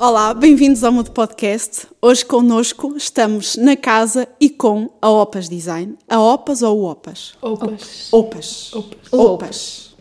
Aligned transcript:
Olá, 0.00 0.32
bem-vindos 0.32 0.84
ao 0.84 0.92
Mudo 0.92 1.10
Podcast. 1.10 1.88
Hoje 2.00 2.24
connosco 2.24 2.94
estamos 2.96 3.56
na 3.56 3.76
casa 3.76 4.28
e 4.40 4.48
com 4.48 4.88
a 5.02 5.10
Opas 5.10 5.48
Design. 5.48 5.96
A 6.08 6.20
Opas 6.20 6.62
ou 6.62 6.84
Opas? 6.84 7.34
Opas. 7.42 8.08
Opas. 8.12 8.72
Opas. 8.72 9.12
Opas. 9.12 9.96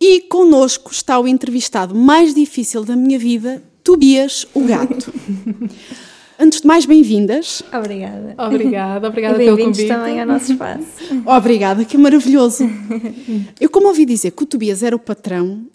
E 0.00 0.20
connosco 0.20 0.92
está 0.92 1.18
o 1.18 1.26
entrevistado 1.26 1.92
mais 1.92 2.32
difícil 2.32 2.84
da 2.84 2.94
minha 2.94 3.18
vida, 3.18 3.60
Tobias, 3.82 4.46
o 4.54 4.60
gato. 4.60 5.12
Antes 6.38 6.60
de 6.60 6.66
mais, 6.68 6.86
bem-vindas. 6.86 7.64
Obrigada. 7.76 8.36
Obrigada, 8.38 9.08
obrigada 9.08 9.36
pelo 9.36 9.56
bem-vindos 9.56 9.78
convite. 9.78 9.92
também 9.92 10.20
ao 10.20 10.26
nosso 10.26 10.52
espaço. 10.52 10.86
Obrigada, 11.26 11.84
que 11.84 11.98
maravilhoso. 11.98 12.62
Eu, 13.60 13.68
como 13.68 13.88
ouvi 13.88 14.06
dizer 14.06 14.30
que 14.30 14.44
o 14.44 14.46
Tobias 14.46 14.84
era 14.84 14.94
o 14.94 15.00
patrão 15.00 15.66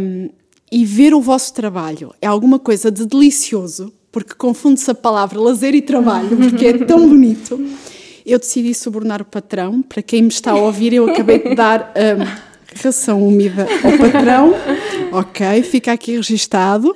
hum, 0.00 0.30
e 0.70 0.84
ver 0.84 1.14
o 1.14 1.20
vosso 1.20 1.54
trabalho 1.54 2.12
é 2.20 2.26
alguma 2.26 2.58
coisa 2.58 2.90
de 2.90 3.06
delicioso, 3.06 3.92
porque 4.10 4.34
confunde-se 4.34 4.90
a 4.90 4.94
palavra 4.94 5.38
lazer 5.38 5.74
e 5.74 5.82
trabalho, 5.82 6.36
porque 6.36 6.66
é 6.66 6.78
tão 6.78 7.06
bonito. 7.08 7.60
Eu 8.24 8.38
decidi 8.38 8.74
subornar 8.74 9.22
o 9.22 9.24
patrão. 9.24 9.82
Para 9.82 10.02
quem 10.02 10.22
me 10.22 10.28
está 10.28 10.50
a 10.50 10.56
ouvir, 10.56 10.92
eu 10.92 11.08
acabei 11.08 11.38
de 11.38 11.54
dar 11.54 11.92
hum, 11.94 12.26
ração 12.82 13.22
úmida 13.22 13.66
ao 13.84 13.98
patrão. 13.98 14.54
Ok, 15.12 15.62
fica 15.62 15.92
aqui 15.92 16.16
registado. 16.16 16.94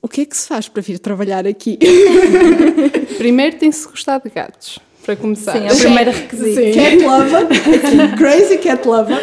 O 0.00 0.08
que 0.08 0.22
é 0.22 0.24
que 0.24 0.34
se 0.34 0.46
faz 0.46 0.68
para 0.68 0.80
vir 0.80 0.98
trabalhar 0.98 1.46
aqui? 1.46 1.76
Primeiro 3.18 3.58
tem-se 3.58 3.86
gostar 3.86 4.18
de 4.20 4.30
gatos, 4.30 4.78
para 5.04 5.16
começar. 5.16 5.52
Sim, 5.52 5.66
é 5.66 5.72
o 5.72 5.76
primeiro 5.76 6.10
requisito. 6.12 6.54
Sim. 6.54 6.72
Cat 6.72 6.96
lover, 7.02 8.16
crazy 8.16 8.58
cat 8.58 8.88
lover. 8.88 9.18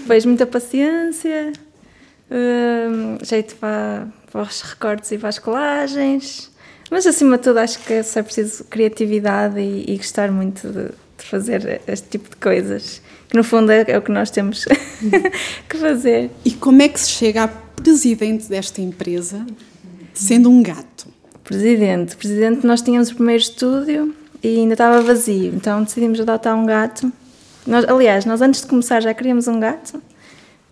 Depois 0.00 0.24
muita 0.24 0.46
paciência, 0.46 1.52
hum, 2.30 3.18
jeito 3.22 3.56
para, 3.56 4.08
para 4.30 4.42
os 4.42 4.60
recortes 4.62 5.10
e 5.12 5.18
para 5.18 5.28
as 5.28 5.38
colagens. 5.38 6.50
Mas 6.90 7.06
acima 7.06 7.36
de 7.38 7.44
tudo 7.44 7.58
acho 7.58 7.78
que 7.80 7.92
é 7.92 8.02
só 8.02 8.22
preciso 8.22 8.64
criatividade 8.64 9.60
e, 9.60 9.84
e 9.88 9.96
gostar 9.96 10.30
muito 10.30 10.68
de, 10.68 10.84
de 10.84 11.24
fazer 11.24 11.80
este 11.86 12.08
tipo 12.08 12.30
de 12.30 12.36
coisas. 12.36 13.00
Que 13.28 13.36
no 13.36 13.44
fundo 13.44 13.72
é, 13.72 13.84
é 13.88 13.98
o 13.98 14.02
que 14.02 14.12
nós 14.12 14.30
temos 14.30 14.64
que 15.68 15.76
fazer. 15.76 16.30
E 16.44 16.52
como 16.52 16.82
é 16.82 16.88
que 16.88 17.00
se 17.00 17.10
chega 17.10 17.44
a 17.44 17.48
presidente 17.48 18.48
desta 18.48 18.80
empresa 18.80 19.44
sendo 20.12 20.50
um 20.50 20.62
gato? 20.62 21.08
Presidente. 21.42 22.16
Presidente, 22.16 22.66
nós 22.66 22.80
tínhamos 22.80 23.10
o 23.10 23.14
primeiro 23.14 23.42
estúdio 23.42 24.14
e 24.42 24.58
ainda 24.58 24.74
estava 24.74 25.00
vazio, 25.02 25.54
então 25.54 25.82
decidimos 25.82 26.20
adotar 26.20 26.54
um 26.54 26.66
gato. 26.66 27.10
Nós, 27.66 27.84
aliás, 27.86 28.26
nós 28.26 28.42
antes 28.42 28.60
de 28.60 28.66
começar 28.66 29.00
já 29.00 29.14
queríamos 29.14 29.48
um 29.48 29.58
gato, 29.58 30.02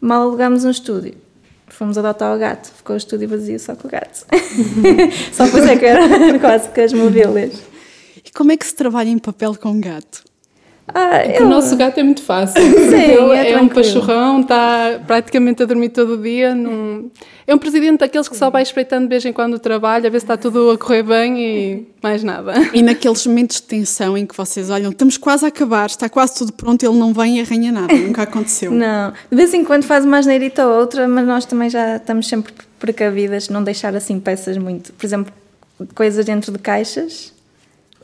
mal 0.00 0.22
alugámos 0.22 0.64
um 0.64 0.70
estúdio. 0.70 1.14
Fomos 1.72 1.96
adotar 1.96 2.36
o 2.36 2.38
gato, 2.38 2.70
ficou 2.70 2.94
o 2.94 2.96
estúdio 2.98 3.28
vazio 3.28 3.58
só 3.58 3.74
com 3.74 3.88
o 3.88 3.90
gato. 3.90 4.26
só 5.32 5.46
depois 5.46 5.64
é 5.64 5.76
que 5.76 5.86
era 5.86 6.02
quase 6.38 6.68
que 6.68 6.80
as 6.82 6.92
mobílias. 6.92 7.62
E 8.24 8.30
como 8.30 8.52
é 8.52 8.56
que 8.58 8.66
se 8.66 8.74
trabalha 8.74 9.08
em 9.08 9.18
papel 9.18 9.56
com 9.56 9.80
gato? 9.80 10.22
Ah, 10.94 11.42
O 11.42 11.46
nosso 11.48 11.76
gato 11.76 11.98
é 11.98 12.02
muito 12.02 12.22
fácil. 12.22 12.60
Ele 12.62 13.32
é 13.36 13.52
é, 13.52 13.60
um 13.60 13.68
pachorrão, 13.68 14.40
está 14.40 15.00
praticamente 15.06 15.62
a 15.62 15.66
dormir 15.66 15.88
todo 15.90 16.14
o 16.14 16.18
dia. 16.22 16.54
num- 16.54 17.10
É 17.46 17.54
um 17.54 17.58
presidente 17.58 17.98
daqueles 18.00 18.28
que 18.28 18.36
só 18.36 18.50
vai 18.50 18.62
espreitando 18.62 19.02
de 19.04 19.08
vez 19.08 19.24
em 19.24 19.32
quando 19.32 19.54
o 19.54 19.58
trabalho, 19.58 20.06
a 20.06 20.10
ver 20.10 20.20
se 20.20 20.24
está 20.24 20.36
tudo 20.36 20.70
a 20.70 20.78
correr 20.78 21.02
bem 21.02 21.38
e 21.40 21.88
mais 22.02 22.22
nada. 22.22 22.52
E 22.72 22.82
naqueles 22.82 23.26
momentos 23.26 23.56
de 23.56 23.62
tensão 23.64 24.16
em 24.16 24.24
que 24.26 24.36
vocês 24.36 24.70
olham, 24.70 24.90
estamos 24.90 25.16
quase 25.16 25.44
a 25.44 25.48
acabar, 25.48 25.86
está 25.86 26.08
quase 26.08 26.36
tudo 26.36 26.52
pronto, 26.52 26.84
ele 26.84 26.96
não 26.98 27.12
vem 27.12 27.38
e 27.38 27.40
arranha 27.40 27.72
nada, 27.72 27.92
nunca 27.94 28.22
aconteceu. 28.24 28.70
Não, 28.70 29.12
de 29.30 29.36
vez 29.36 29.52
em 29.54 29.64
quando 29.64 29.84
faz 29.84 30.04
uma 30.04 30.18
asneirita 30.18 30.66
ou 30.66 30.78
outra, 30.80 31.08
mas 31.08 31.26
nós 31.26 31.44
também 31.44 31.68
já 31.68 31.96
estamos 31.96 32.28
sempre 32.28 32.52
precavidas, 32.78 33.48
não 33.48 33.62
deixar 33.64 33.94
assim 33.96 34.18
peças 34.20 34.56
muito. 34.58 34.92
Por 34.92 35.04
exemplo, 35.06 35.32
coisas 35.94 36.24
dentro 36.24 36.52
de 36.52 36.58
caixas, 36.58 37.31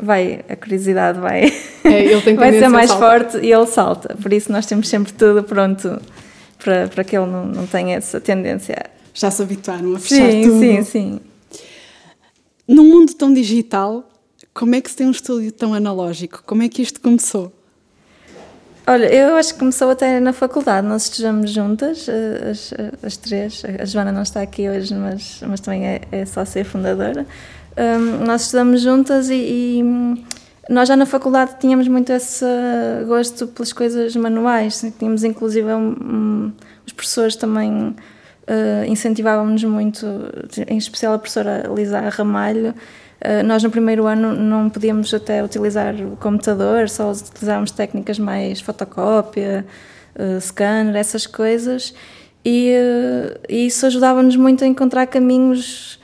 vai, 0.00 0.44
a 0.48 0.56
curiosidade 0.56 1.18
vai, 1.18 1.52
É, 1.84 2.16
vai 2.34 2.52
ser 2.52 2.68
mais 2.68 2.92
forte 2.92 3.38
e 3.38 3.52
ele 3.52 3.66
salta. 3.66 4.16
Por 4.20 4.32
isso 4.32 4.50
nós 4.52 4.66
temos 4.66 4.88
sempre 4.88 5.12
tudo 5.12 5.42
pronto 5.42 6.00
para, 6.58 6.88
para 6.88 7.04
que 7.04 7.16
ele 7.16 7.26
não, 7.26 7.46
não 7.46 7.66
tenha 7.66 7.96
essa 7.96 8.20
tendência. 8.20 8.76
Já 9.14 9.30
se 9.30 9.42
habituaram 9.42 9.94
a 9.96 9.98
fechar 9.98 10.30
Sim, 10.30 10.42
tudo. 10.42 10.60
sim, 10.60 10.82
sim. 10.84 11.20
Num 12.66 12.84
mundo 12.84 13.14
tão 13.14 13.32
digital, 13.32 14.08
como 14.52 14.74
é 14.74 14.80
que 14.80 14.90
se 14.90 14.96
tem 14.96 15.06
um 15.06 15.10
estúdio 15.10 15.50
tão 15.50 15.74
analógico? 15.74 16.42
Como 16.44 16.62
é 16.62 16.68
que 16.68 16.82
isto 16.82 17.00
começou? 17.00 17.52
Olha, 18.86 19.04
eu 19.12 19.36
acho 19.36 19.52
que 19.52 19.58
começou 19.58 19.90
até 19.90 20.18
na 20.18 20.32
faculdade, 20.32 20.86
nós 20.86 21.04
estudamos 21.04 21.50
juntas, 21.50 22.08
eh, 22.08 22.50
as, 22.50 22.72
as 23.02 23.16
três. 23.18 23.62
A 23.78 23.84
Joana 23.84 24.10
não 24.10 24.22
está 24.22 24.40
aqui 24.40 24.66
hoje, 24.66 24.94
mas, 24.94 25.40
mas 25.46 25.60
também 25.60 25.86
é, 25.86 26.00
é 26.10 26.24
só 26.24 26.42
ser 26.44 26.64
fundadora. 26.64 27.26
Hum, 27.78 28.24
nós 28.26 28.42
estudamos 28.42 28.80
juntas 28.80 29.30
e, 29.30 29.34
e, 29.34 29.82
hum, 29.84 30.16
nós 30.68 30.88
já 30.88 30.96
na 30.96 31.06
faculdade 31.06 31.52
tínhamos 31.60 31.86
muito 31.86 32.12
esse 32.12 32.44
gosto 33.06 33.46
pelas 33.46 33.72
coisas 33.72 34.16
manuais. 34.16 34.84
Tínhamos 34.98 35.22
inclusive 35.22 35.72
um, 35.72 35.90
um, 35.90 36.52
os 36.84 36.92
professores 36.92 37.36
também 37.36 37.94
eh, 38.50 38.86
incentivavam-nos 38.88 39.62
muito, 39.64 40.06
em 40.66 40.78
especial 40.78 41.12
a 41.12 41.18
professora 41.18 41.70
Lisa 41.74 42.00
Ramalho. 42.08 42.74
Uh, 43.20 43.44
nós 43.44 43.62
no 43.64 43.70
primeiro 43.70 44.06
ano 44.06 44.32
não 44.32 44.70
podíamos 44.70 45.12
até 45.12 45.44
utilizar 45.44 45.92
o 45.96 46.16
computador, 46.16 46.88
só 46.88 47.10
utilizávamos 47.10 47.72
técnicas 47.72 48.16
mais 48.16 48.60
fotocópia, 48.60 49.66
uh, 50.14 50.40
scanner, 50.40 50.94
essas 50.96 51.26
coisas, 51.26 51.92
e, 52.44 52.72
uh, 52.72 53.38
e 53.48 53.66
isso 53.66 53.84
ajudava-nos 53.84 54.36
muito 54.36 54.62
a 54.62 54.66
encontrar 54.68 55.06
caminhos 55.08 56.00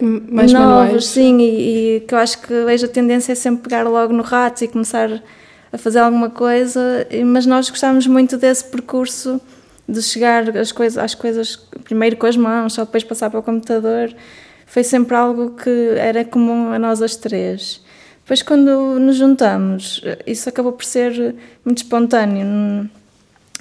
Mais 0.00 0.52
novos, 0.52 0.70
manuais. 0.70 1.06
sim, 1.06 1.38
e, 1.38 1.96
e 1.96 2.00
que 2.00 2.14
eu 2.14 2.18
acho 2.18 2.40
que 2.40 2.52
hoje 2.52 2.84
a 2.84 2.88
tendência 2.88 3.32
é 3.32 3.34
sempre 3.34 3.62
pegar 3.62 3.84
logo 3.84 4.12
no 4.12 4.22
rato 4.22 4.64
e 4.64 4.68
começar 4.68 5.22
a 5.72 5.78
fazer 5.78 5.98
alguma 5.98 6.30
coisa, 6.30 7.06
mas 7.26 7.46
nós 7.46 7.68
gostávamos 7.68 8.06
muito 8.06 8.36
desse 8.36 8.64
percurso 8.64 9.40
de 9.88 10.00
chegar 10.02 10.56
às 10.56 10.72
coisas, 10.72 10.98
às 10.98 11.14
coisas 11.14 11.56
primeiro 11.82 12.16
com 12.16 12.26
as 12.26 12.36
mãos, 12.36 12.74
só 12.74 12.84
depois 12.84 13.04
passar 13.04 13.30
para 13.30 13.40
o 13.40 13.42
computador. 13.42 14.14
Foi 14.66 14.82
sempre 14.82 15.16
algo 15.16 15.50
que 15.50 15.94
era 15.96 16.24
comum 16.24 16.72
a 16.72 16.78
nós 16.78 17.02
as 17.02 17.16
três. 17.16 17.82
Depois, 18.22 18.42
quando 18.42 18.98
nos 18.98 19.16
juntamos, 19.16 20.02
isso 20.26 20.48
acabou 20.48 20.72
por 20.72 20.84
ser 20.84 21.34
muito 21.64 21.78
espontâneo. 21.78 22.88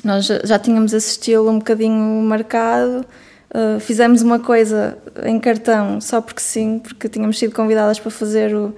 Nós 0.03 0.25
já 0.25 0.57
tínhamos 0.57 0.93
esse 0.93 1.11
estilo 1.11 1.49
um 1.49 1.59
bocadinho 1.59 2.21
marcado, 2.23 3.05
uh, 3.53 3.79
fizemos 3.79 4.21
uma 4.21 4.39
coisa 4.39 4.97
em 5.25 5.39
cartão 5.39 5.99
só 6.01 6.21
porque 6.21 6.41
sim, 6.41 6.79
porque 6.79 7.07
tínhamos 7.09 7.37
sido 7.39 7.53
convidadas 7.53 7.99
para 7.99 8.11
fazer 8.11 8.55
o- 8.55 8.73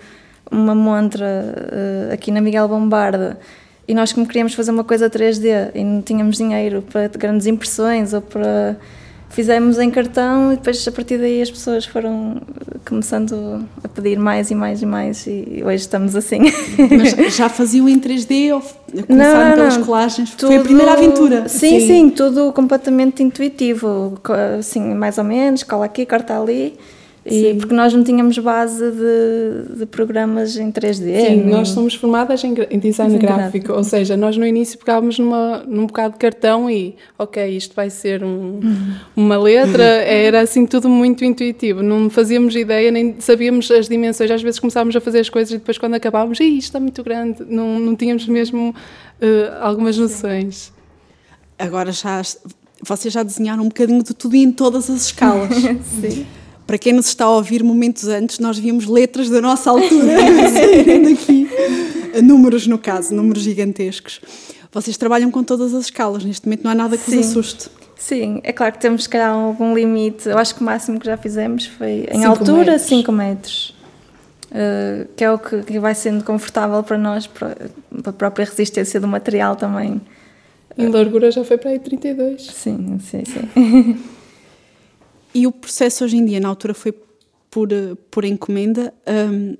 uma 0.52 0.76
montra 0.76 1.26
uh, 1.26 2.14
aqui 2.14 2.32
na 2.32 2.42
Miguel 2.42 2.68
Bombarda. 2.68 3.38
E 3.88 3.94
nós 3.94 4.12
como 4.12 4.26
queríamos 4.26 4.54
fazer 4.54 4.72
uma 4.72 4.84
coisa 4.84 5.10
3D 5.10 5.72
e 5.76 5.84
não 5.84 6.02
tínhamos 6.02 6.38
dinheiro 6.38 6.84
para 6.92 7.08
grandes 7.08 7.46
impressões 7.46 8.14
ou 8.14 8.22
para 8.22 8.76
fizemos 9.36 9.78
em 9.80 9.92
cartão 9.92 10.54
e 10.54 10.56
depois 10.56 10.88
a 10.88 10.92
partir 10.94 11.18
daí 11.18 11.42
as 11.42 11.52
pessoas 11.52 11.86
foram 11.86 12.42
começando 12.88 13.68
a 13.84 13.88
pedir 13.90 14.18
mais 14.18 14.50
e 14.50 14.56
mais 14.56 14.82
e 14.82 14.86
mais 14.86 15.28
e 15.28 15.62
hoje 15.62 15.76
estamos 15.76 16.16
assim 16.16 16.40
Mas 16.90 17.12
já 17.36 17.50
faziam 17.50 17.90
em 17.90 18.00
3D 18.00 18.54
ou 18.54 18.62
começaram 19.04 19.50
Não, 19.50 19.56
pelas 19.58 19.78
não, 19.78 19.86
colagens? 19.86 20.30
Foi 20.30 20.56
a 20.56 20.62
primeira 20.62 20.94
aventura? 20.94 21.50
Sim, 21.50 21.82
sim, 21.82 22.10
tudo 22.10 22.54
completamente 22.54 23.22
intuitivo, 23.22 24.18
assim, 24.58 24.94
mais 24.94 25.18
ou 25.18 25.26
menos, 25.26 25.64
cola 25.64 25.84
aqui, 25.86 26.06
corta 26.06 26.40
ali. 26.40 26.78
E 27.28 27.56
porque 27.56 27.74
nós 27.74 27.92
não 27.92 28.04
tínhamos 28.04 28.38
base 28.38 28.84
de, 28.92 29.78
de 29.80 29.86
programas 29.88 30.56
em 30.58 30.72
3D. 30.72 31.00
Sim, 31.00 31.36
nem- 31.38 31.46
nós 31.46 31.70
somos 31.70 31.96
formadas 31.96 32.44
em, 32.44 32.50
em 32.50 32.78
design 32.78 33.16
Design 33.16 33.18
gráfico, 33.20 33.74
ou 33.74 33.84
seja, 33.84 34.16
nós 34.16 34.38
no 34.38 34.46
início 34.46 34.78
pegávamos 34.78 35.18
numa, 35.18 35.64
num 35.68 35.88
bocado 35.88 36.14
de 36.14 36.20
cartão 36.20 36.70
e, 36.70 36.96
ok, 37.18 37.48
isto 37.58 37.74
vai 37.76 37.90
ser 37.90 38.24
um- 38.24 38.60
uma 39.16 39.38
letra, 39.40 39.84
era 39.84 40.42
assim 40.42 40.68
tudo 40.68 40.88
muito 40.88 41.26
intuitivo, 41.26 41.82
não 41.82 42.12
fazíamos 42.12 42.56
ideia, 42.56 42.92
nem 42.92 43.16
sabíamos 43.20 43.72
as 43.72 43.90
dimensões, 43.90 44.30
às 44.30 44.44
vezes 44.44 44.60
começávamos 44.60 44.96
a 44.96 45.02
fazer 45.02 45.20
as 45.22 45.30
coisas 45.30 45.52
e 45.52 45.58
depois 45.58 45.80
quando 45.80 45.96
acabávamos, 45.96 46.40
"Ih, 46.40 46.58
isto 46.60 46.68
está 46.70 46.80
muito 46.80 47.02
grande, 47.04 47.44
não, 47.50 47.80
não 47.80 47.96
tínhamos 47.96 48.28
mesmo 48.28 48.76
eh, 49.20 49.52
algumas 49.62 49.98
noções. 49.98 50.72
Agora 51.58 51.92
já, 51.92 52.22
vocês 52.84 53.12
já 53.12 53.24
desenharam 53.24 53.64
um 53.64 53.68
bocadinho 53.70 54.04
de 54.04 54.14
tudo 54.14 54.36
e 54.36 54.44
em 54.44 54.52
todas 54.52 54.90
as 54.92 55.06
escalas. 55.08 55.50
Sim. 56.02 56.26
Para 56.66 56.78
quem 56.78 56.94
nos 56.94 57.08
está 57.08 57.26
a 57.26 57.30
ouvir 57.30 57.64
momentos 57.64 58.08
antes, 58.08 58.40
nós 58.40 58.58
víamos 58.58 58.88
letras 58.88 59.30
da 59.30 59.40
nossa 59.40 59.70
altura 59.70 60.18
saírem 60.52 61.04
daqui. 61.04 61.48
Números, 62.24 62.66
no 62.66 62.78
caso, 62.78 63.14
números 63.14 63.44
gigantescos. 63.44 64.20
Vocês 64.72 64.98
trabalham 64.98 65.30
com 65.30 65.44
todas 65.44 65.74
as 65.74 65.86
escalas, 65.86 66.26
neste 66.26 66.46
momento 66.48 66.64
não 66.64 66.72
há 66.72 66.76
nada 66.76 66.98
que 66.98 67.04
Sim. 67.04 67.18
vos 67.18 67.28
assuste. 67.28 67.70
Sim, 67.98 68.42
é 68.44 68.52
claro 68.52 68.74
que 68.74 68.80
temos 68.80 69.04
se 69.04 69.10
calhar 69.10 69.32
algum 69.32 69.74
limite. 69.74 70.28
Eu 70.28 70.38
acho 70.38 70.54
que 70.54 70.62
o 70.62 70.64
máximo 70.64 71.00
que 71.00 71.06
já 71.06 71.16
fizemos 71.18 71.66
foi 71.66 72.08
em 72.12 72.18
Cinco 72.18 72.28
altura 72.28 72.72
metros. 72.72 72.82
5 72.82 73.12
metros. 73.12 73.76
Uh, 74.52 75.08
que 75.16 75.24
é 75.24 75.32
o 75.32 75.40
que, 75.40 75.64
que 75.64 75.80
vai 75.80 75.96
sendo 75.96 76.24
confortável 76.24 76.82
para 76.84 76.98
nós, 76.98 77.28
para, 77.28 77.56
para 78.02 78.10
a 78.10 78.14
própria 78.14 78.46
resistência 78.46 79.00
do 79.00 79.08
material 79.08 79.56
também. 79.56 80.02
Em 80.78 80.90
largura 80.90 81.32
já 81.32 81.44
foi 81.44 81.58
para 81.58 81.72
aí 81.72 81.80
32. 81.80 82.48
Sim, 82.48 83.00
sim, 83.00 83.24
sim. 83.26 83.98
E 85.36 85.46
o 85.46 85.52
processo 85.52 86.06
hoje 86.06 86.16
em 86.16 86.24
dia, 86.24 86.40
na 86.40 86.48
altura 86.48 86.74
foi 86.74 86.94
por, 87.52 87.68
por 88.10 88.24
encomenda. 88.24 88.94
Um, 89.06 89.58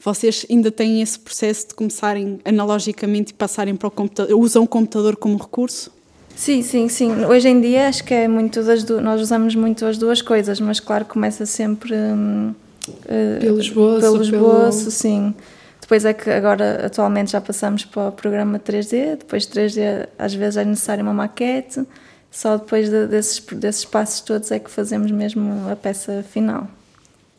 vocês 0.00 0.46
ainda 0.48 0.70
têm 0.70 1.02
esse 1.02 1.18
processo 1.18 1.68
de 1.68 1.74
começarem 1.74 2.40
analogicamente 2.42 3.32
e 3.32 3.34
passarem 3.34 3.76
para 3.76 3.86
o 3.86 3.90
computador? 3.90 4.40
Usam 4.40 4.62
o 4.62 4.66
computador 4.66 5.14
como 5.14 5.36
recurso? 5.36 5.92
Sim, 6.34 6.62
sim, 6.62 6.88
sim. 6.88 7.24
Hoje 7.26 7.50
em 7.50 7.60
dia 7.60 7.88
acho 7.88 8.02
que 8.02 8.14
é 8.14 8.26
muito 8.26 8.62
das 8.62 8.82
duas. 8.82 9.02
Nós 9.02 9.20
usamos 9.20 9.54
muito 9.54 9.84
as 9.84 9.98
duas 9.98 10.22
coisas, 10.22 10.58
mas 10.58 10.80
claro, 10.80 11.04
começa 11.04 11.44
sempre. 11.44 11.94
Hum, 11.94 12.54
uh, 12.88 13.40
pelo 13.40 13.60
esboço. 13.60 14.00
Pelo 14.00 14.22
esboço, 14.22 14.78
pelo... 14.78 14.90
sim. 14.90 15.34
Depois 15.82 16.06
é 16.06 16.14
que 16.14 16.30
agora, 16.30 16.86
atualmente, 16.86 17.32
já 17.32 17.42
passamos 17.42 17.84
para 17.84 18.08
o 18.08 18.12
programa 18.12 18.58
3D. 18.58 19.16
Depois 19.16 19.46
3D, 19.46 20.08
às 20.18 20.32
vezes, 20.32 20.56
é 20.56 20.64
necessário 20.64 21.02
uma 21.02 21.12
maquete. 21.12 21.84
Só 22.30 22.56
depois 22.56 22.90
de, 22.90 23.06
desses, 23.06 23.40
desses 23.40 23.84
passos 23.84 24.20
todos 24.20 24.50
é 24.50 24.58
que 24.58 24.70
fazemos 24.70 25.10
mesmo 25.10 25.68
a 25.70 25.76
peça 25.76 26.24
final. 26.30 26.68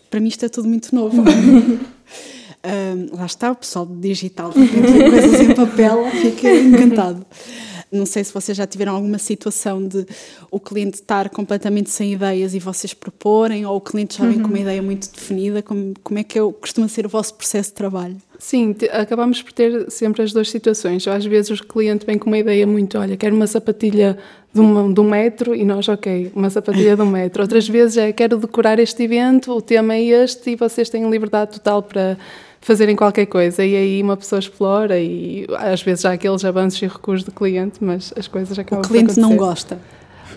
Para 0.09 0.19
mim, 0.19 0.27
isto 0.27 0.45
é 0.45 0.49
tudo 0.49 0.67
muito 0.67 0.93
novo. 0.93 1.21
um, 2.65 3.15
lá 3.15 3.25
está 3.25 3.51
o 3.51 3.55
pessoal 3.55 3.85
digital, 3.85 4.51
coisas 4.51 5.41
em 5.41 5.53
papel, 5.53 6.09
fica 6.11 6.51
encantado. 6.51 7.25
Não 7.91 8.05
sei 8.05 8.23
se 8.23 8.31
vocês 8.31 8.55
já 8.55 8.67
tiveram 8.67 8.95
alguma 8.95 9.17
situação 9.17 9.85
de 9.85 10.05
o 10.51 10.59
cliente 10.59 10.95
estar 10.95 11.27
completamente 11.29 11.89
sem 11.89 12.13
ideias 12.13 12.53
e 12.53 12.59
vocês 12.59 12.93
proporem, 12.93 13.65
ou 13.65 13.77
o 13.77 13.81
cliente 13.81 14.17
já 14.19 14.25
vem 14.25 14.37
uhum. 14.37 14.43
com 14.43 14.47
uma 14.49 14.57
uhum. 14.57 14.61
ideia 14.61 14.81
muito 14.81 15.11
definida. 15.11 15.63
Como, 15.63 15.93
como 16.03 16.19
é 16.19 16.23
que 16.23 16.37
é, 16.37 16.41
costuma 16.53 16.87
ser 16.87 17.07
o 17.07 17.09
vosso 17.09 17.33
processo 17.33 17.69
de 17.69 17.75
trabalho? 17.75 18.17
Sim, 18.37 18.75
acabamos 18.91 19.41
por 19.41 19.51
ter 19.51 19.89
sempre 19.89 20.21
as 20.21 20.31
duas 20.31 20.51
situações. 20.51 21.07
Às 21.07 21.25
vezes 21.25 21.59
o 21.59 21.63
cliente 21.63 22.05
vem 22.05 22.17
com 22.17 22.27
uma 22.27 22.37
ideia 22.37 22.67
muito, 22.67 22.97
olha, 22.97 23.17
quero 23.17 23.35
uma 23.35 23.47
sapatilha 23.47 24.19
de, 24.53 24.59
uma, 24.59 24.93
de 24.93 24.99
um 24.99 25.09
metro 25.09 25.55
e 25.55 25.63
nós, 25.63 25.87
ok, 25.87 26.31
uma 26.35 26.49
sapatilha 26.49 26.95
de 26.95 27.01
um 27.01 27.09
metro. 27.09 27.41
Outras 27.41 27.67
vezes 27.67 27.97
é, 27.97 28.11
quero 28.11 28.37
decorar 28.37 28.79
este 28.79 29.03
evento, 29.03 29.51
o 29.51 29.61
tema 29.61 29.93
é 29.93 30.01
este 30.01 30.51
e 30.51 30.55
vocês 30.55 30.89
têm 30.89 31.09
liberdade 31.09 31.51
total 31.51 31.83
para 31.83 32.17
fazerem 32.61 32.95
qualquer 32.95 33.25
coisa 33.25 33.63
e 33.63 33.75
aí 33.75 34.01
uma 34.01 34.17
pessoa 34.17 34.39
explora 34.39 34.99
e 34.99 35.45
às 35.57 35.81
vezes 35.81 36.03
há 36.03 36.13
aqueles 36.13 36.43
avanços 36.43 36.81
e 36.81 36.87
recuos 36.87 37.23
do 37.23 37.31
cliente, 37.31 37.77
mas 37.81 38.13
as 38.17 38.27
coisas 38.27 38.57
acabam 38.57 38.83
O 38.83 38.87
cliente 38.87 39.19
não 39.19 39.35
gosta. 39.37 39.79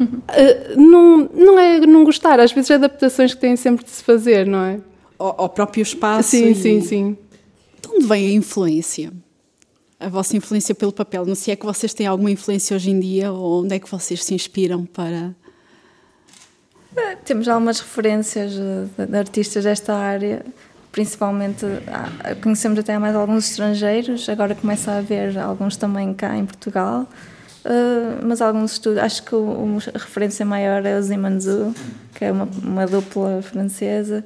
Uh, 0.00 0.76
não, 0.80 1.28
não 1.34 1.58
é 1.58 1.80
não 1.80 2.04
gostar, 2.04 2.38
às 2.38 2.52
vezes 2.52 2.70
é 2.70 2.74
adaptações 2.74 3.34
que 3.34 3.40
têm 3.40 3.56
sempre 3.56 3.84
de 3.84 3.90
se 3.90 4.04
fazer, 4.04 4.46
não 4.46 4.64
é? 4.64 4.78
Ao, 5.18 5.42
ao 5.42 5.48
próprio 5.48 5.82
espaço. 5.82 6.30
Sim, 6.30 6.50
e... 6.50 6.54
sim, 6.54 6.80
sim. 6.80 7.18
De 7.80 7.88
onde 7.88 8.06
vem 8.06 8.26
a 8.26 8.32
influência? 8.32 9.12
A 10.04 10.08
vossa 10.08 10.36
influência 10.36 10.74
pelo 10.74 10.92
papel? 10.92 11.24
Não 11.24 11.34
sei 11.34 11.54
é 11.54 11.56
que 11.56 11.64
vocês 11.64 11.94
têm 11.94 12.06
alguma 12.06 12.30
influência 12.30 12.74
hoje 12.74 12.90
em 12.90 12.98
dia 12.98 13.30
ou 13.30 13.62
onde 13.62 13.74
é 13.74 13.78
que 13.78 13.88
vocês 13.90 14.24
se 14.24 14.34
inspiram 14.34 14.84
para. 14.84 15.34
Eh, 16.96 17.16
temos 17.24 17.46
algumas 17.48 17.80
referências 17.80 18.52
de, 18.52 19.16
artistas 19.16 19.64
desta 19.64 19.94
área 19.94 20.44
principalmente 20.92 21.64
ah, 21.88 22.34
conhecemos 22.40 22.78
até 22.78 22.96
mais 22.98 23.16
alguns 23.16 23.48
estrangeiros, 23.50 24.28
agora 24.28 24.54
começa 24.54 24.92
a 24.92 24.98
haver 24.98 25.36
alguns 25.38 25.74
também 25.74 26.12
cá 26.12 26.36
em 26.36 26.44
Portugal, 26.44 27.08
uh, 27.64 28.26
mas 28.26 28.42
alguns 28.42 28.72
estudos, 28.72 28.98
acho 28.98 29.22
que 29.22 29.34
a 29.34 29.98
referência 29.98 30.44
maior 30.44 30.84
é 30.84 30.98
o 30.98 31.02
Zimanzu, 31.02 31.74
que 32.14 32.26
é 32.26 32.30
uma, 32.30 32.46
uma 32.62 32.86
dupla 32.86 33.40
francesa. 33.40 34.22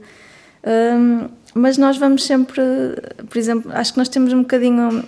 Um, 0.66 1.28
mas 1.54 1.78
nós 1.78 1.96
vamos 1.96 2.24
sempre, 2.24 2.60
por 3.30 3.38
exemplo, 3.38 3.70
acho 3.72 3.92
que 3.92 3.98
nós 3.98 4.08
temos 4.08 4.32
um 4.32 4.40
bocadinho 4.42 5.04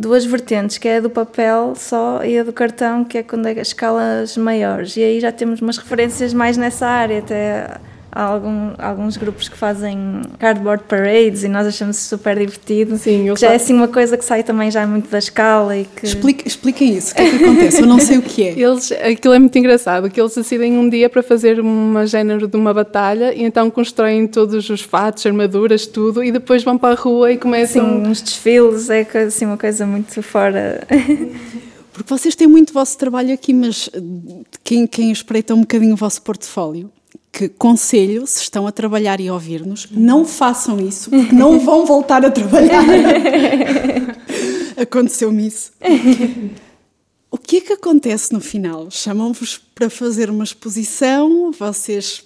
duas 0.00 0.24
vertentes, 0.24 0.78
que 0.78 0.88
é 0.88 0.96
a 0.96 1.00
do 1.00 1.10
papel 1.10 1.74
só 1.76 2.24
e 2.24 2.38
a 2.38 2.42
do 2.42 2.52
cartão, 2.52 3.04
que 3.04 3.18
é 3.18 3.22
quando 3.22 3.46
é 3.46 3.52
as 3.52 3.68
escalas 3.68 4.36
maiores. 4.36 4.96
E 4.96 5.04
aí 5.04 5.20
já 5.20 5.30
temos 5.30 5.60
umas 5.60 5.76
referências 5.76 6.32
mais 6.32 6.56
nessa 6.56 6.86
área, 6.86 7.18
até 7.18 7.78
há 8.12 8.22
algum, 8.22 8.72
alguns 8.78 9.16
grupos 9.16 9.48
que 9.48 9.56
fazem 9.56 10.22
cardboard 10.38 10.84
parades 10.84 11.44
e 11.44 11.48
nós 11.48 11.66
achamos 11.66 11.96
super 11.96 12.38
divertido. 12.38 12.96
Sim, 12.96 13.28
eu 13.28 13.36
já 13.36 13.52
é 13.52 13.56
assim 13.56 13.74
uma 13.74 13.88
coisa 13.88 14.16
que 14.16 14.24
sai 14.24 14.42
também 14.42 14.70
já 14.70 14.86
muito 14.86 15.08
da 15.08 15.18
escala 15.18 15.76
e 15.76 15.84
que... 15.84 16.06
Explica, 16.06 16.46
expliquem 16.46 16.96
isso, 16.96 17.12
o 17.12 17.16
que 17.16 17.22
é 17.22 17.30
que 17.30 17.44
acontece? 17.44 17.80
Eu 17.80 17.86
não 17.86 17.98
sei 17.98 18.18
o 18.18 18.22
que 18.22 18.44
é. 18.44 18.58
Eles, 18.58 18.92
aquilo 18.92 19.34
é 19.34 19.38
muito 19.38 19.56
engraçado, 19.56 20.10
que 20.10 20.20
eles 20.20 20.34
decidem 20.34 20.76
um 20.76 20.88
dia 20.88 21.08
para 21.08 21.22
fazer 21.22 21.60
uma 21.60 22.06
género 22.06 22.48
de 22.48 22.56
uma 22.56 22.74
batalha 22.74 23.32
e 23.34 23.42
então 23.42 23.70
constroem 23.70 24.26
todos 24.26 24.68
os 24.68 24.80
fatos, 24.80 25.24
armaduras, 25.26 25.86
tudo 25.86 26.22
e 26.24 26.32
depois 26.32 26.62
vão 26.64 26.76
para 26.76 26.94
a 26.94 27.00
rua 27.00 27.32
e 27.32 27.36
começam... 27.36 27.84
Sim, 27.84 28.08
uns 28.08 28.22
desfiles, 28.22 28.90
é 28.90 29.06
assim 29.26 29.46
uma 29.46 29.58
coisa 29.58 29.86
muito 29.86 30.22
fora... 30.22 30.86
Porque 31.92 32.14
vocês 32.14 32.34
têm 32.34 32.46
muito 32.46 32.72
vosso 32.72 32.96
trabalho 32.96 33.34
aqui, 33.34 33.52
mas 33.52 33.90
quem, 34.64 34.86
quem 34.86 35.10
espreita 35.10 35.54
um 35.54 35.60
bocadinho 35.60 35.92
o 35.92 35.96
vosso 35.96 36.22
portfólio 36.22 36.90
que 37.32 37.48
conselho, 37.48 38.26
se 38.26 38.42
estão 38.42 38.66
a 38.66 38.72
trabalhar 38.72 39.20
e 39.20 39.28
a 39.28 39.34
ouvir-nos, 39.34 39.88
não 39.90 40.24
façam 40.24 40.78
isso, 40.80 41.10
porque 41.10 41.34
não 41.34 41.58
vão 41.64 41.86
voltar 41.86 42.24
a 42.24 42.30
trabalhar. 42.30 42.84
Aconteceu-me 44.76 45.46
isso. 45.46 45.72
O 47.30 47.38
que 47.38 47.58
é 47.58 47.60
que 47.60 47.72
acontece 47.72 48.32
no 48.32 48.40
final? 48.40 48.90
Chamam-vos 48.90 49.58
para 49.74 49.88
fazer 49.88 50.30
uma 50.30 50.42
exposição, 50.42 51.52
vocês 51.52 52.24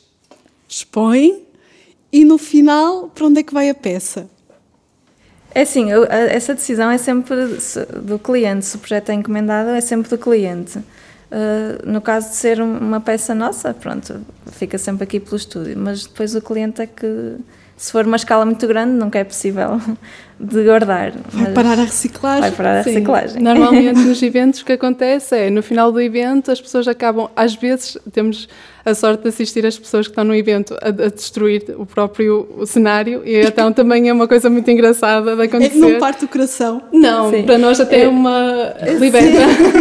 expõem 0.68 1.42
e 2.14 2.24
no 2.24 2.38
final, 2.38 3.08
para 3.08 3.26
onde 3.26 3.40
é 3.40 3.42
que 3.42 3.52
vai 3.52 3.68
a 3.68 3.74
peça? 3.74 4.30
É 5.52 5.62
assim, 5.62 5.86
essa 6.30 6.54
decisão 6.54 6.88
é 6.88 6.96
sempre 6.96 7.36
do 8.02 8.20
cliente. 8.20 8.66
Se 8.66 8.76
o 8.76 8.78
projeto 8.78 9.10
é 9.10 9.14
encomendado, 9.14 9.70
é 9.70 9.80
sempre 9.80 10.08
do 10.08 10.16
cliente. 10.16 10.78
Uh, 11.34 11.90
no 11.90 12.00
caso 12.00 12.28
de 12.28 12.36
ser 12.36 12.62
uma 12.62 13.00
peça 13.00 13.34
nossa, 13.34 13.74
pronto, 13.74 14.20
fica 14.52 14.78
sempre 14.78 15.02
aqui 15.02 15.18
pelo 15.18 15.34
estúdio, 15.34 15.76
mas 15.76 16.06
depois 16.06 16.32
o 16.36 16.40
cliente 16.40 16.80
é 16.80 16.86
que, 16.86 17.38
se 17.76 17.90
for 17.90 18.06
uma 18.06 18.14
escala 18.14 18.44
muito 18.44 18.64
grande, 18.68 18.92
nunca 18.92 19.18
é 19.18 19.24
possível 19.24 19.80
de 20.38 20.62
guardar. 20.62 21.12
Vai 21.32 21.52
parar 21.52 21.72
a 21.72 21.82
reciclagem. 21.82 22.40
Vai 22.42 22.52
parar 22.52 22.78
a 22.78 22.84
Sim. 22.84 22.90
reciclagem. 22.90 23.42
Normalmente 23.42 23.98
nos 24.06 24.22
eventos 24.22 24.60
o 24.60 24.64
que 24.64 24.74
acontece 24.74 25.36
é, 25.36 25.50
no 25.50 25.60
final 25.60 25.90
do 25.90 26.00
evento 26.00 26.52
as 26.52 26.60
pessoas 26.60 26.86
acabam, 26.86 27.28
às 27.34 27.56
vezes 27.56 27.98
temos 28.12 28.48
a 28.84 28.94
sorte 28.94 29.22
de 29.22 29.28
assistir 29.28 29.64
as 29.64 29.78
pessoas 29.78 30.06
que 30.06 30.12
estão 30.12 30.24
no 30.24 30.34
evento 30.34 30.76
a, 30.80 30.88
a 30.88 31.08
destruir 31.08 31.64
o 31.78 31.86
próprio 31.86 32.46
o 32.56 32.66
cenário 32.66 33.22
e 33.24 33.40
então 33.40 33.72
também 33.72 34.08
é 34.08 34.12
uma 34.12 34.28
coisa 34.28 34.50
muito 34.50 34.70
engraçada 34.70 35.34
de 35.34 35.42
acontecer. 35.42 35.76
É, 35.76 35.80
não 35.80 35.98
parte 35.98 36.24
o 36.24 36.28
coração? 36.28 36.82
Não, 36.92 37.30
Sim. 37.30 37.42
para 37.44 37.58
nós 37.58 37.80
até 37.80 38.02
é, 38.02 38.08
uma 38.08 38.74
liberta. 38.98 39.38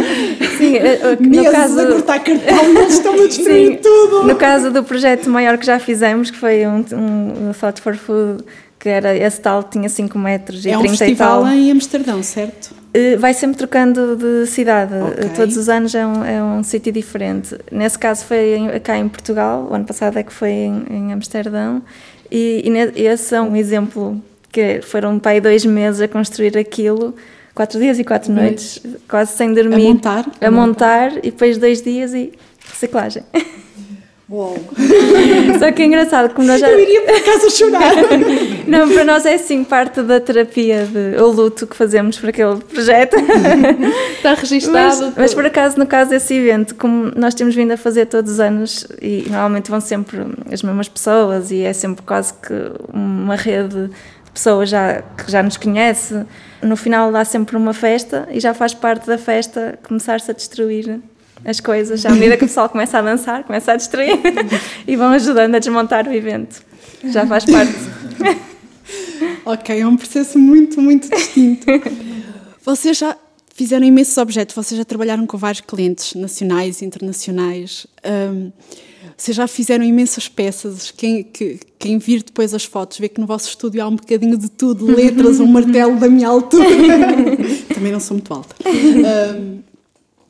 Sim, 0.58 0.78
é, 0.78 0.94
é, 0.94 1.18
no 1.20 1.52
caso 1.52 1.80
a 1.80 1.86
cortar 1.88 2.20
cartão, 2.20 2.66
eles 2.66 2.94
estão 2.94 3.14
a 3.14 3.28
destruir 3.28 3.72
Sim. 3.74 3.80
tudo. 3.82 4.24
No 4.24 4.36
caso 4.36 4.72
do 4.72 4.84
projeto 4.84 5.30
maior 5.30 5.58
que 5.58 5.66
já 5.66 5.80
fizemos, 5.80 6.32
que 6.32 6.38
foi 6.38 6.66
um, 6.66 6.86
um, 6.94 7.52
Thought 7.60 7.82
for 7.82 7.96
Food, 7.96 8.44
que 8.80 8.88
era 8.88 9.16
esse 9.16 9.42
tal, 9.42 9.64
tinha 9.64 9.90
5 9.90 10.18
metros 10.18 10.66
e 10.66 10.70
é 10.70 10.78
30 10.78 10.94
um 10.94 10.98
festival 10.98 11.48
em 11.48 11.72
Amsterdão, 11.72 12.24
certo? 12.24 12.83
Eh, 12.94 13.18
vai 13.18 13.34
sempre 13.34 13.58
trocando 13.58 14.16
de 14.16 14.46
cidade, 14.46 14.94
okay. 14.94 15.30
todos 15.36 15.58
os 15.58 15.68
anos 15.68 15.96
é 15.96 16.06
um, 16.06 16.24
é 16.24 16.44
um 16.44 16.64
sítio 16.64 16.92
diferente. 16.92 17.58
Nesse 17.72 17.98
caso 17.98 18.24
foi 18.24 18.56
em, 18.56 18.80
cá 18.80 18.96
em 18.98 19.10
Portugal, 19.10 19.68
o 19.70 19.74
ano 19.74 19.84
passado 19.84 20.18
é 20.18 20.24
que 20.24 20.32
foi 20.32 20.52
em, 20.52 20.86
em 20.90 21.14
Amsterdão, 21.14 21.82
e, 22.32 22.64
e, 22.96 23.08
esse 23.08 23.34
é 23.34 23.42
um 23.42 23.56
exemplo 23.56 24.22
que 24.52 24.82
foram 24.84 25.18
para 25.18 25.32
aí 25.32 25.42
dois 25.42 25.66
meses 25.66 26.02
a 26.02 26.08
construir 26.08 26.56
aquilo, 26.56 27.16
quatro 27.56 27.80
dias 27.80 27.98
e 27.98 28.04
quatro 28.04 28.32
noites, 28.32 28.80
quase 29.10 29.36
sem 29.36 29.52
dormir. 29.54 29.88
A 29.88 29.90
montar? 29.90 30.26
A 30.40 30.52
montar, 30.52 31.18
e 31.18 31.32
depois 31.32 31.58
dois 31.58 31.82
dias 31.82 32.14
e 32.14 32.32
reciclagem. 32.70 33.24
Uou. 34.34 34.58
Só 35.60 35.72
que 35.72 35.84
é 35.84 35.86
engraçado, 35.86 36.34
como 36.34 36.48
nós 36.48 36.60
já. 36.60 36.68
Eu 36.68 36.80
iria 36.80 37.04
para 37.04 37.22
casa 37.22 37.52
chorar. 37.52 37.94
Não, 38.66 38.92
para 38.92 39.04
nós 39.04 39.28
é 39.28 39.38
sim 39.38 39.64
parte 39.64 40.02
da 40.02 40.20
terapia 40.20 40.88
de, 40.88 41.22
ou 41.22 41.32
luto 41.32 41.68
que 41.68 41.76
fazemos 41.76 42.18
para 42.18 42.32
aquele 42.32 42.56
projeto. 42.56 43.16
Está 44.18 44.34
registado. 44.42 45.06
Mas, 45.06 45.14
mas, 45.16 45.34
por 45.36 45.46
acaso, 45.46 45.78
no 45.78 45.86
caso 45.86 46.10
desse 46.10 46.34
evento, 46.34 46.74
como 46.74 47.12
nós 47.16 47.36
temos 47.36 47.54
vindo 47.54 47.74
a 47.74 47.78
fazer 47.78 48.08
todos 48.08 48.32
os 48.32 48.40
anos, 48.40 48.88
e 49.00 49.26
normalmente 49.28 49.70
vão 49.70 49.80
sempre 49.80 50.26
as 50.52 50.64
mesmas 50.64 50.90
pessoas, 50.90 51.52
e 51.52 51.62
é 51.62 51.72
sempre 51.72 52.04
quase 52.04 52.34
que 52.34 52.72
uma 52.92 53.36
rede 53.36 53.88
de 53.88 54.32
pessoas 54.34 54.68
já, 54.68 55.04
que 55.16 55.32
já 55.32 55.44
nos 55.44 55.58
conhece, 55.58 56.26
no 56.60 56.76
final 56.76 57.12
dá 57.12 57.24
sempre 57.24 57.56
uma 57.56 57.72
festa 57.72 58.28
e 58.32 58.40
já 58.40 58.52
faz 58.52 58.74
parte 58.74 59.06
da 59.06 59.18
festa 59.20 59.78
começar-se 59.84 60.32
a 60.32 60.34
destruir 60.34 61.00
as 61.46 61.60
coisas, 61.60 62.06
à 62.06 62.12
medida 62.12 62.38
que 62.38 62.46
o 62.46 62.48
pessoal 62.48 62.70
começa 62.70 62.98
a 62.98 63.02
dançar, 63.02 63.44
começa 63.44 63.74
a 63.74 63.76
destruir 63.76 64.20
e 64.88 64.96
vão 64.96 65.10
ajudando 65.10 65.56
a 65.56 65.60
desmontar 65.60 66.08
o 66.08 66.14
evento. 66.14 66.64
Já 67.06 67.26
faz 67.28 67.46
parte. 67.46 67.74
ok, 69.46 69.80
é 69.80 69.86
um 69.86 69.98
processo 69.98 70.40
muito, 70.40 70.82
muito 70.82 71.10
distinto. 71.10 71.66
Vocês 72.64 72.98
já 72.98 73.18
fizeram 73.54 73.86
imensos 73.86 74.18
objetos, 74.18 74.56
vocês 74.56 74.78
já 74.78 74.86
trabalharam 74.86 75.26
com 75.28 75.38
vários 75.38 75.62
clientes 75.62 76.16
nacionais 76.16 76.82
e 76.82 76.86
internacionais. 76.86 77.86
Um, 78.06 78.52
vocês 79.18 79.36
já 79.38 79.48
fizeram 79.48 79.84
imensas 79.84 80.28
peças. 80.28 80.92
Quem, 80.92 81.24
que, 81.24 81.60
quem 81.78 81.98
vir 81.98 82.24
depois 82.24 82.54
as 82.54 82.64
fotos 82.64 82.98
vê 82.98 83.08
que 83.08 83.22
no 83.22 83.28
vosso 83.28 83.48
estúdio 83.50 83.84
há 83.84 83.88
um 83.88 83.96
bocadinho 83.96 84.38
de 84.38 84.50
tudo, 84.50 84.86
letras, 84.86 85.40
um 85.40 85.46
martelo 85.48 85.98
da 85.98 86.08
minha 86.08 86.28
altura. 86.28 86.66
Também 87.74 87.92
não 87.92 88.00
sou 88.00 88.18
muito 88.18 88.34
alta. 88.34 88.56
Um, 88.66 89.60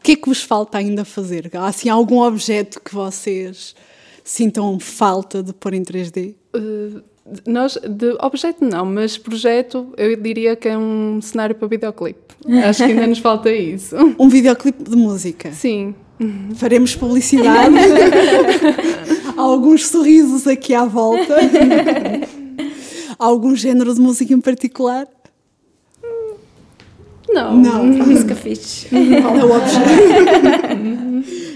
que 0.03 0.11
é 0.11 0.15
que 0.17 0.27
vos 0.27 0.43
falta 0.43 0.77
ainda 0.77 1.05
fazer? 1.05 1.49
Há 1.53 1.67
assim 1.67 1.87
algum 1.87 2.19
objeto 2.19 2.81
que 2.81 2.93
vocês 2.93 3.73
sintam 4.23 4.77
falta 4.77 5.41
de 5.41 5.53
pôr 5.53 5.73
em 5.73 5.81
3D? 5.81 6.35
Uh, 6.53 7.01
nós, 7.47 7.77
de 7.77 8.17
objeto 8.21 8.65
não, 8.65 8.85
mas 8.85 9.17
projeto 9.17 9.93
eu 9.95 10.15
diria 10.17 10.57
que 10.57 10.67
é 10.67 10.77
um 10.77 11.21
cenário 11.21 11.55
para 11.55 11.69
videoclipe. 11.69 12.35
Acho 12.67 12.85
que 12.85 12.91
ainda 12.91 13.07
nos 13.07 13.19
falta 13.19 13.49
isso. 13.49 13.95
Um 14.19 14.27
videoclipe 14.27 14.83
de 14.83 14.95
música? 14.95 15.53
Sim. 15.53 15.95
Faremos 16.55 16.95
publicidade. 16.95 17.75
Alguns 19.35 19.87
sorrisos 19.87 20.45
aqui 20.47 20.73
à 20.73 20.85
volta. 20.85 21.35
Algum 23.17 23.55
género 23.55 23.93
de 23.93 24.01
música 24.01 24.33
em 24.33 24.39
particular? 24.39 25.07
Não. 27.33 27.57
Não. 27.57 27.83
Música 28.05 28.35
fixe. 28.35 28.87
Qual 28.89 29.37
é 29.37 29.43
o 29.43 29.55
objeto? 29.55 29.89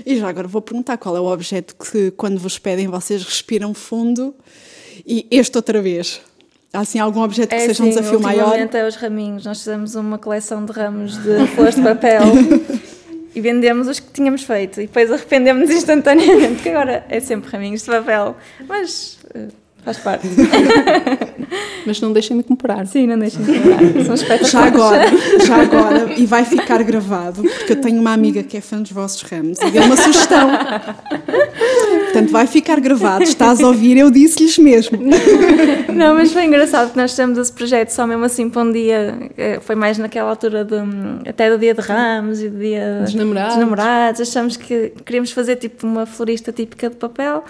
e 0.06 0.16
já 0.18 0.28
agora 0.30 0.48
vou 0.48 0.62
perguntar 0.62 0.98
qual 0.98 1.16
é 1.16 1.20
o 1.20 1.26
objeto 1.26 1.76
que, 1.76 2.12
quando 2.12 2.40
vos 2.40 2.58
pedem, 2.58 2.88
vocês 2.88 3.24
respiram 3.24 3.74
fundo 3.74 4.34
e 5.06 5.28
este 5.32 5.56
outra 5.58 5.82
vez? 5.82 6.22
Há 6.74 6.80
assim 6.82 7.00
algum 7.00 7.22
objeto 7.22 7.50
que 7.50 7.56
É, 7.56 7.60
seja 7.60 7.82
um 7.84 7.86
sim, 7.86 7.98
desafio 7.98 8.20
maior? 8.20 8.58
é 8.58 8.88
os 8.88 8.96
raminhos. 8.96 9.46
Nós 9.46 9.60
fizemos 9.60 9.96
uma 9.96 10.18
coleção 10.18 10.66
de 10.66 10.72
ramos 10.74 11.18
de 11.18 11.48
flores 11.56 11.76
de 11.76 11.82
papel 11.82 12.22
e 13.34 13.40
vendemos 13.42 13.88
os 13.88 14.00
que 14.00 14.12
tínhamos 14.12 14.44
feito. 14.44 14.82
E 14.82 14.88
depois 14.88 15.12
arrependemos 15.12 15.70
instantaneamente, 15.70 16.56
porque 16.56 16.70
agora 16.70 17.06
é 17.10 17.20
sempre 17.20 17.50
raminhos 17.52 17.82
de 17.82 17.88
papel. 17.88 18.36
Mas 18.68 19.18
eh, 19.34 19.48
faz 19.88 19.98
parte. 20.00 20.28
Mas 21.86 22.02
não 22.02 22.12
deixem 22.12 22.36
de 22.36 22.44
comprar. 22.44 22.86
Sim, 22.86 23.08
não 23.08 23.18
deixem 23.18 23.42
de 23.42 23.54
comprar. 23.54 24.04
São 24.04 24.16
espetaculares. 24.16 24.52
Já 24.52 24.66
agora, 24.66 25.06
já 25.46 25.56
agora, 25.62 26.14
e 26.18 26.26
vai 26.26 26.44
ficar 26.44 26.84
gravado, 26.84 27.42
porque 27.44 27.72
eu 27.72 27.78
tenho 27.78 28.02
uma 28.02 28.12
amiga 28.12 28.44
que 28.44 28.58
é 28.58 28.62
fã 28.62 28.82
dos 28.82 28.92
vossos 28.92 29.22
ramos 29.22 29.58
e 29.62 29.72
deu 29.72 29.84
uma 29.84 29.96
sugestão. 29.96 30.50
Portanto, 32.04 32.32
vai 32.32 32.46
ficar 32.46 32.82
gravado, 32.82 33.24
estás 33.24 33.62
a 33.62 33.68
ouvir, 33.68 33.98
eu 33.98 34.12
disse-lhes 34.12 34.58
mesmo. 34.58 35.00
Não, 35.94 36.16
mas 36.16 36.34
foi 36.34 36.44
engraçado 36.44 36.92
que 36.92 36.98
nós 36.98 37.16
temos 37.16 37.38
esse 37.38 37.54
projeto 37.54 37.90
só 37.90 38.06
mesmo 38.06 38.26
assim 38.26 38.50
para 38.50 38.64
um 38.64 38.72
dia, 38.72 39.18
eh, 39.38 39.60
foi 39.62 39.76
mais 39.76 39.98
naquela 39.98 40.30
altura 40.30 40.66
de, 40.66 40.76
até 41.30 41.50
do 41.50 41.58
dia 41.58 41.74
de 41.74 41.82
Ramos 41.82 42.42
e 42.42 42.50
do 42.50 42.60
dia 42.60 43.00
Dos 43.04 43.14
namorados. 43.14 43.54
dos 43.54 43.64
namorados. 43.64 44.22
Achamos 44.22 44.58
que 44.58 44.92
queríamos 45.06 45.32
fazer 45.32 45.56
tipo 45.56 45.88
uma 45.88 46.06
florista 46.06 46.52
típica 46.52 46.90
de 46.90 46.98
papel. 46.98 47.46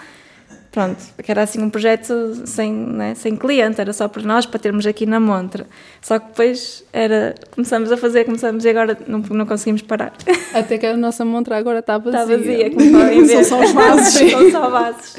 Pronto, 0.78 1.02
que 1.24 1.28
era 1.28 1.42
assim 1.42 1.60
um 1.60 1.68
projeto 1.68 2.46
sem, 2.46 2.72
né, 2.72 3.12
sem 3.16 3.34
cliente, 3.34 3.80
era 3.80 3.92
só 3.92 4.06
para 4.06 4.22
nós, 4.22 4.46
para 4.46 4.60
termos 4.60 4.86
aqui 4.86 5.06
na 5.06 5.18
montra. 5.18 5.66
Só 6.00 6.20
que 6.20 6.28
depois 6.28 6.84
era, 6.92 7.34
começamos 7.50 7.90
a 7.90 7.96
fazer, 7.96 8.24
começamos 8.24 8.64
e 8.64 8.68
agora 8.68 8.96
não, 9.08 9.18
não 9.18 9.44
conseguimos 9.44 9.82
parar. 9.82 10.12
Até 10.54 10.78
que 10.78 10.86
a 10.86 10.96
nossa 10.96 11.24
montra 11.24 11.56
agora 11.56 11.80
está 11.80 11.98
vazia. 11.98 12.20
Está 12.20 12.36
vazia, 12.36 12.70
como 12.70 12.92
podem 12.92 13.24
ver. 13.24 13.44
São 13.44 13.58
só 13.58 13.64
os 13.64 13.72
vasos. 13.72 14.12
São 14.30 14.50
só 14.52 14.70
vasos. 14.70 15.16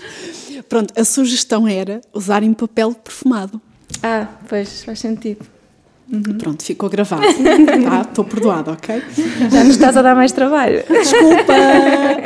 Pronto, 0.69 0.93
a 0.97 1.03
sugestão 1.03 1.67
era 1.67 1.99
usarem 2.13 2.53
papel 2.53 2.93
perfumado. 2.93 3.59
Ah, 4.01 4.27
pois, 4.47 4.85
faz 4.85 4.99
sentido. 4.99 5.45
Pronto, 6.39 6.63
ficou 6.63 6.89
gravado. 6.89 7.23
Tá? 7.89 8.01
Estou 8.01 8.25
perdoada, 8.25 8.71
ok? 8.71 9.01
Já 9.51 9.63
nos 9.63 9.75
estás 9.75 9.95
a 9.95 10.01
dar 10.01 10.15
mais 10.15 10.31
trabalho. 10.31 10.83
Desculpa! 10.89 11.53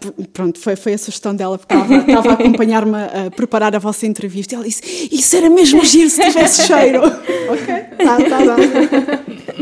Pr- 0.00 0.22
pronto, 0.32 0.60
foi, 0.60 0.76
foi 0.76 0.94
a 0.94 0.98
sugestão 0.98 1.34
dela, 1.34 1.58
porque 1.58 1.74
estava, 1.74 1.94
estava 1.96 2.30
a 2.30 2.32
acompanhar-me 2.34 2.96
a 2.96 3.30
preparar 3.34 3.74
a 3.74 3.78
vossa 3.80 4.06
entrevista. 4.06 4.54
E 4.54 4.56
ela 4.56 4.64
disse: 4.64 5.08
Isso 5.10 5.34
era 5.36 5.50
mesmo 5.50 5.84
giro 5.84 6.08
se 6.08 6.22
tivesse 6.22 6.66
cheiro. 6.66 7.00
ok, 7.50 7.74
tá, 7.98 8.16
tá, 8.16 8.38
tá. 8.46 9.56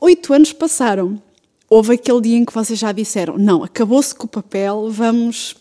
Oito 0.00 0.32
anos 0.32 0.52
passaram. 0.52 1.20
Houve 1.68 1.94
aquele 1.94 2.20
dia 2.20 2.36
em 2.38 2.44
que 2.44 2.52
vocês 2.54 2.78
já 2.78 2.92
disseram: 2.92 3.36
Não, 3.38 3.62
acabou-se 3.64 4.14
com 4.14 4.24
o 4.24 4.28
papel, 4.28 4.88
vamos 4.90 5.56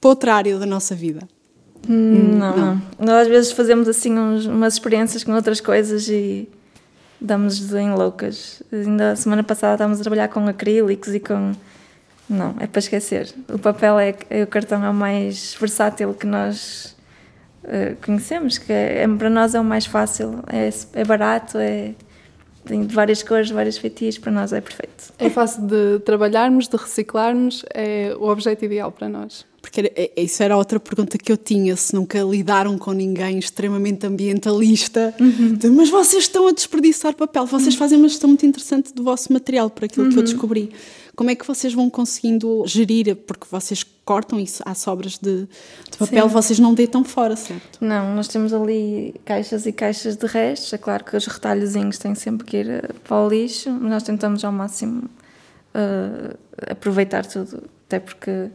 para 0.00 0.08
outra 0.10 0.34
área 0.34 0.58
da 0.58 0.66
nossa 0.66 0.94
vida. 0.94 1.28
Não, 1.88 2.56
não. 2.56 2.82
Nós 2.98 3.22
às 3.22 3.28
vezes 3.28 3.52
fazemos 3.52 3.88
assim 3.88 4.16
uns- 4.16 4.46
umas 4.46 4.74
experiências 4.74 5.24
com 5.24 5.32
outras 5.34 5.60
coisas 5.60 6.08
e 6.08 6.48
damos-nos 7.20 7.74
em 7.74 7.92
loucas. 7.92 8.62
Ainda 8.72 9.12
a 9.12 9.16
semana 9.16 9.42
passada 9.42 9.74
estávamos 9.74 9.98
a 10.00 10.02
trabalhar 10.02 10.28
com 10.28 10.46
acrílicos 10.48 11.14
e 11.14 11.20
com. 11.20 11.52
Não, 12.28 12.54
é 12.60 12.66
para 12.66 12.78
esquecer. 12.78 13.32
O 13.52 13.58
papel 13.58 13.98
é, 13.98 14.14
é 14.30 14.42
o 14.42 14.46
cartão 14.46 14.82
é 14.84 14.88
o 14.88 14.94
mais 14.94 15.54
versátil 15.58 16.14
que 16.14 16.26
nós 16.26 16.96
eh, 17.64 17.94
conhecemos, 18.04 18.58
que 18.58 18.72
é, 18.72 19.02
é- 19.02 19.08
para 19.08 19.28
nós 19.30 19.54
é 19.54 19.60
o 19.60 19.64
mais 19.64 19.86
fácil, 19.86 20.42
é, 20.50 20.70
é 20.94 21.04
barato, 21.04 21.58
é, 21.58 21.92
tem 22.64 22.86
várias 22.86 23.22
cores, 23.22 23.50
várias 23.50 23.76
feitios, 23.76 24.18
para 24.18 24.32
nós 24.32 24.52
é 24.52 24.60
perfeito. 24.60 25.12
É 25.18 25.28
fácil 25.28 25.62
de 25.66 25.98
trabalharmos, 26.04 26.68
de 26.68 26.76
reciclarmos, 26.76 27.64
é 27.74 28.14
o 28.18 28.28
objeto 28.28 28.64
ideal 28.64 28.90
para 28.92 29.08
nós. 29.08 29.44
Porque 29.60 29.80
era- 29.80 29.92
é- 29.94 30.10
isso 30.16 30.42
era 30.42 30.56
outra 30.56 30.80
pergunta 30.80 31.16
que 31.18 31.30
eu 31.30 31.36
tinha, 31.36 31.76
se 31.76 31.94
nunca 31.94 32.20
lidaram 32.22 32.76
com 32.78 32.92
ninguém 32.92 33.38
extremamente 33.38 34.06
ambientalista, 34.06 35.14
de, 35.58 35.68
mas 35.70 35.88
vocês 35.90 36.24
estão 36.24 36.48
a 36.48 36.52
desperdiçar 36.52 37.14
papel, 37.14 37.46
vocês 37.46 37.74
fazem 37.74 37.98
uma 37.98 38.08
gestão 38.08 38.28
muito 38.28 38.44
interessante 38.46 38.92
do 38.94 39.02
vosso 39.04 39.32
material, 39.32 39.68
por 39.70 39.84
aquilo 39.84 40.08
que 40.08 40.18
eu 40.18 40.22
descobri. 40.22 40.70
Como 41.14 41.28
é 41.30 41.34
que 41.34 41.46
vocês 41.46 41.74
vão 41.74 41.90
conseguindo 41.90 42.64
gerir, 42.66 43.14
porque 43.16 43.46
vocês 43.50 43.84
cortam 44.04 44.40
isso, 44.40 44.62
há 44.66 44.74
sobras 44.74 45.18
de, 45.18 45.46
de 45.90 45.98
papel, 45.98 46.26
Sim. 46.28 46.32
vocês 46.34 46.58
não 46.58 46.72
deitam 46.74 47.04
fora, 47.04 47.36
certo? 47.36 47.78
Não, 47.84 48.14
nós 48.14 48.28
temos 48.28 48.52
ali 48.54 49.14
caixas 49.24 49.66
e 49.66 49.72
caixas 49.72 50.16
de 50.16 50.26
restos. 50.26 50.72
É 50.72 50.78
claro 50.78 51.04
que 51.04 51.16
os 51.16 51.26
retalhozinhos 51.26 51.98
têm 51.98 52.14
sempre 52.14 52.46
que 52.46 52.56
ir 52.56 52.68
eh, 52.70 52.82
para 53.04 53.16
o 53.18 53.28
lixo, 53.28 53.70
mas 53.70 53.90
nós 53.90 54.02
tentamos 54.02 54.42
ao 54.44 54.50
máximo 54.52 55.04
eh, 55.74 56.36
aproveitar 56.70 57.26
tudo, 57.26 57.62
até 57.86 58.00
porque 58.00 58.48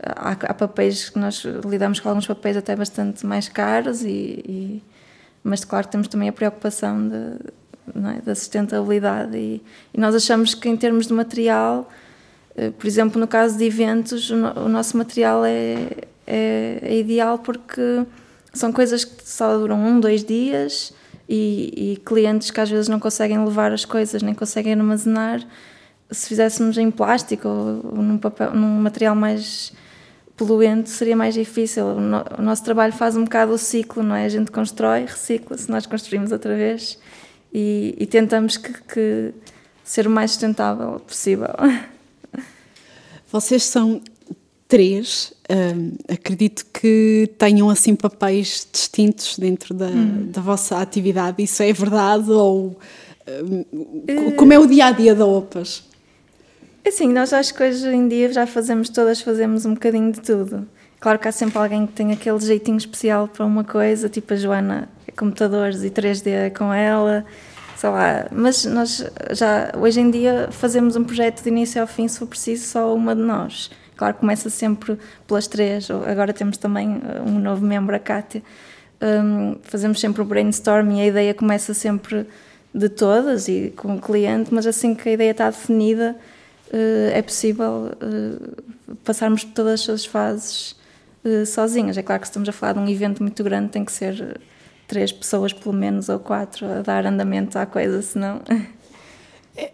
há, 0.00 0.30
há 0.32 0.54
papéis 0.54 1.10
que 1.10 1.18
nós 1.18 1.42
lidamos 1.68 2.00
com 2.00 2.08
alguns 2.08 2.26
papéis 2.26 2.56
até 2.56 2.74
bastante 2.76 3.26
mais 3.26 3.48
caros, 3.48 4.02
e, 4.02 4.08
e- 4.08 4.82
mas 5.42 5.64
claro 5.64 5.86
que 5.86 5.92
temos 5.92 6.08
também 6.08 6.28
a 6.28 6.32
preocupação 6.32 7.08
de, 7.08 7.38
é, 8.16 8.20
da 8.20 8.34
sustentabilidade 8.34 9.36
e, 9.36 9.62
e 9.94 10.00
nós 10.00 10.14
achamos 10.14 10.54
que 10.54 10.68
em 10.68 10.76
termos 10.76 11.06
de 11.06 11.12
material, 11.12 11.90
eh, 12.56 12.70
por 12.70 12.86
exemplo, 12.86 13.20
no 13.20 13.26
caso 13.26 13.56
de 13.58 13.64
eventos, 13.64 14.30
o, 14.30 14.36
no- 14.36 14.64
o 14.64 14.68
nosso 14.68 14.96
material 14.96 15.44
é, 15.44 15.76
é, 16.26 16.78
é 16.82 16.98
ideal 16.98 17.38
porque 17.38 18.04
são 18.52 18.72
coisas 18.72 19.04
que 19.04 19.28
só 19.28 19.56
duram 19.58 19.78
um, 19.78 20.00
dois 20.00 20.24
dias 20.24 20.92
e, 21.28 21.92
e 21.92 21.96
clientes 21.98 22.50
que 22.50 22.60
às 22.60 22.70
vezes 22.70 22.88
não 22.88 22.98
conseguem 22.98 23.42
levar 23.44 23.72
as 23.72 23.84
coisas 23.84 24.22
nem 24.22 24.34
conseguem 24.34 24.72
armazenar. 24.72 25.46
Se 26.10 26.28
fizéssemos 26.28 26.78
em 26.78 26.90
plástico 26.90 27.48
ou, 27.48 28.00
num, 28.02 28.16
papel, 28.16 28.54
num 28.54 28.80
material 28.80 29.14
mais 29.16 29.72
poluente 30.36 30.88
seria 30.90 31.16
mais 31.16 31.34
difícil. 31.34 31.84
O 32.38 32.42
nosso 32.42 32.62
trabalho 32.62 32.92
faz 32.92 33.16
um 33.16 33.24
bocado 33.24 33.52
o 33.52 33.58
ciclo, 33.58 34.02
não 34.02 34.14
é? 34.14 34.24
A 34.24 34.28
gente 34.28 34.50
constrói, 34.50 35.00
recicla-se, 35.06 35.68
nós 35.70 35.84
construímos 35.86 36.30
outra 36.30 36.54
vez 36.54 36.98
e, 37.58 37.94
e 37.98 38.06
tentamos 38.06 38.58
que, 38.58 38.70
que 38.82 39.32
ser 39.82 40.06
o 40.06 40.10
mais 40.10 40.32
sustentável 40.32 41.00
possível. 41.00 41.48
Vocês 43.32 43.64
são 43.64 44.00
três, 44.68 45.32
hum, 45.50 45.92
acredito 46.08 46.66
que 46.66 47.30
tenham 47.38 47.70
assim 47.70 47.94
papéis 47.94 48.66
distintos 48.70 49.38
dentro 49.38 49.72
da, 49.74 49.88
da 50.26 50.40
vossa 50.40 50.78
atividade. 50.78 51.42
Isso 51.42 51.62
é 51.62 51.72
verdade? 51.72 52.30
Ou 52.30 52.78
hum, 53.26 53.64
co- 54.06 54.32
como 54.32 54.52
é 54.52 54.58
o 54.58 54.66
dia 54.66 54.86
a 54.86 54.90
dia 54.92 55.14
da 55.14 55.24
OPAS? 55.26 55.84
Assim, 56.86 57.08
nós 57.12 57.32
acho 57.32 57.52
que 57.54 57.62
hoje 57.64 57.88
em 57.88 58.06
dia 58.06 58.32
já 58.32 58.46
fazemos, 58.46 58.88
todas 58.88 59.20
fazemos 59.20 59.64
um 59.64 59.74
bocadinho 59.74 60.12
de 60.12 60.20
tudo. 60.20 60.68
Claro 61.06 61.20
que 61.20 61.28
há 61.28 61.30
sempre 61.30 61.56
alguém 61.56 61.86
que 61.86 61.92
tem 61.92 62.10
aquele 62.10 62.40
jeitinho 62.40 62.78
especial 62.78 63.28
para 63.28 63.46
uma 63.46 63.62
coisa, 63.62 64.08
tipo 64.08 64.34
a 64.34 64.36
Joana 64.36 64.88
é 65.06 65.12
computadores 65.12 65.84
e 65.84 65.88
3D 65.88 66.26
é 66.26 66.50
com 66.50 66.74
ela, 66.74 67.24
sei 67.76 67.90
lá. 67.90 68.26
Mas 68.32 68.64
nós 68.64 69.08
já, 69.30 69.70
hoje 69.78 70.00
em 70.00 70.10
dia, 70.10 70.48
fazemos 70.50 70.96
um 70.96 71.04
projeto 71.04 71.44
de 71.44 71.48
início 71.48 71.80
ao 71.80 71.86
fim, 71.86 72.08
se 72.08 72.18
for 72.18 72.26
preciso, 72.26 72.66
só 72.66 72.92
uma 72.92 73.14
de 73.14 73.22
nós. 73.22 73.70
Claro 73.96 74.16
começa 74.16 74.50
sempre 74.50 74.98
pelas 75.28 75.46
três, 75.46 75.88
agora 75.92 76.32
temos 76.32 76.56
também 76.58 76.96
uh, 76.96 77.22
um 77.24 77.38
novo 77.38 77.64
membro, 77.64 77.94
a 77.94 78.00
Kátia. 78.00 78.42
Um, 79.00 79.58
fazemos 79.62 80.00
sempre 80.00 80.22
o 80.22 80.24
brainstorm 80.24 80.90
e 80.90 81.02
a 81.02 81.06
ideia 81.06 81.32
começa 81.32 81.72
sempre 81.72 82.26
de 82.74 82.88
todas 82.88 83.46
e 83.46 83.72
com 83.76 83.94
o 83.94 84.00
cliente, 84.00 84.52
mas 84.52 84.66
assim 84.66 84.92
que 84.92 85.08
a 85.08 85.12
ideia 85.12 85.30
está 85.30 85.50
definida, 85.50 86.16
eh, 86.72 87.12
é 87.14 87.22
possível 87.22 87.92
eh, 88.00 88.94
passarmos 89.04 89.44
por 89.44 89.52
todas 89.52 89.88
as 89.88 90.04
fases 90.04 90.75
eh, 91.26 91.44
sozinhas. 91.44 91.98
É 91.98 92.02
claro 92.02 92.20
que 92.20 92.28
estamos 92.28 92.48
a 92.48 92.52
falar 92.52 92.74
de 92.74 92.78
um 92.78 92.88
evento 92.88 93.22
muito 93.22 93.42
grande, 93.42 93.70
tem 93.70 93.84
que 93.84 93.90
ser 93.90 94.20
eh, 94.22 94.40
três 94.86 95.10
pessoas, 95.10 95.52
pelo 95.52 95.74
menos, 95.74 96.08
ou 96.08 96.20
quatro, 96.20 96.64
a 96.66 96.82
dar 96.82 97.04
andamento 97.04 97.58
à 97.58 97.66
coisa, 97.66 98.00
senão. 98.00 98.40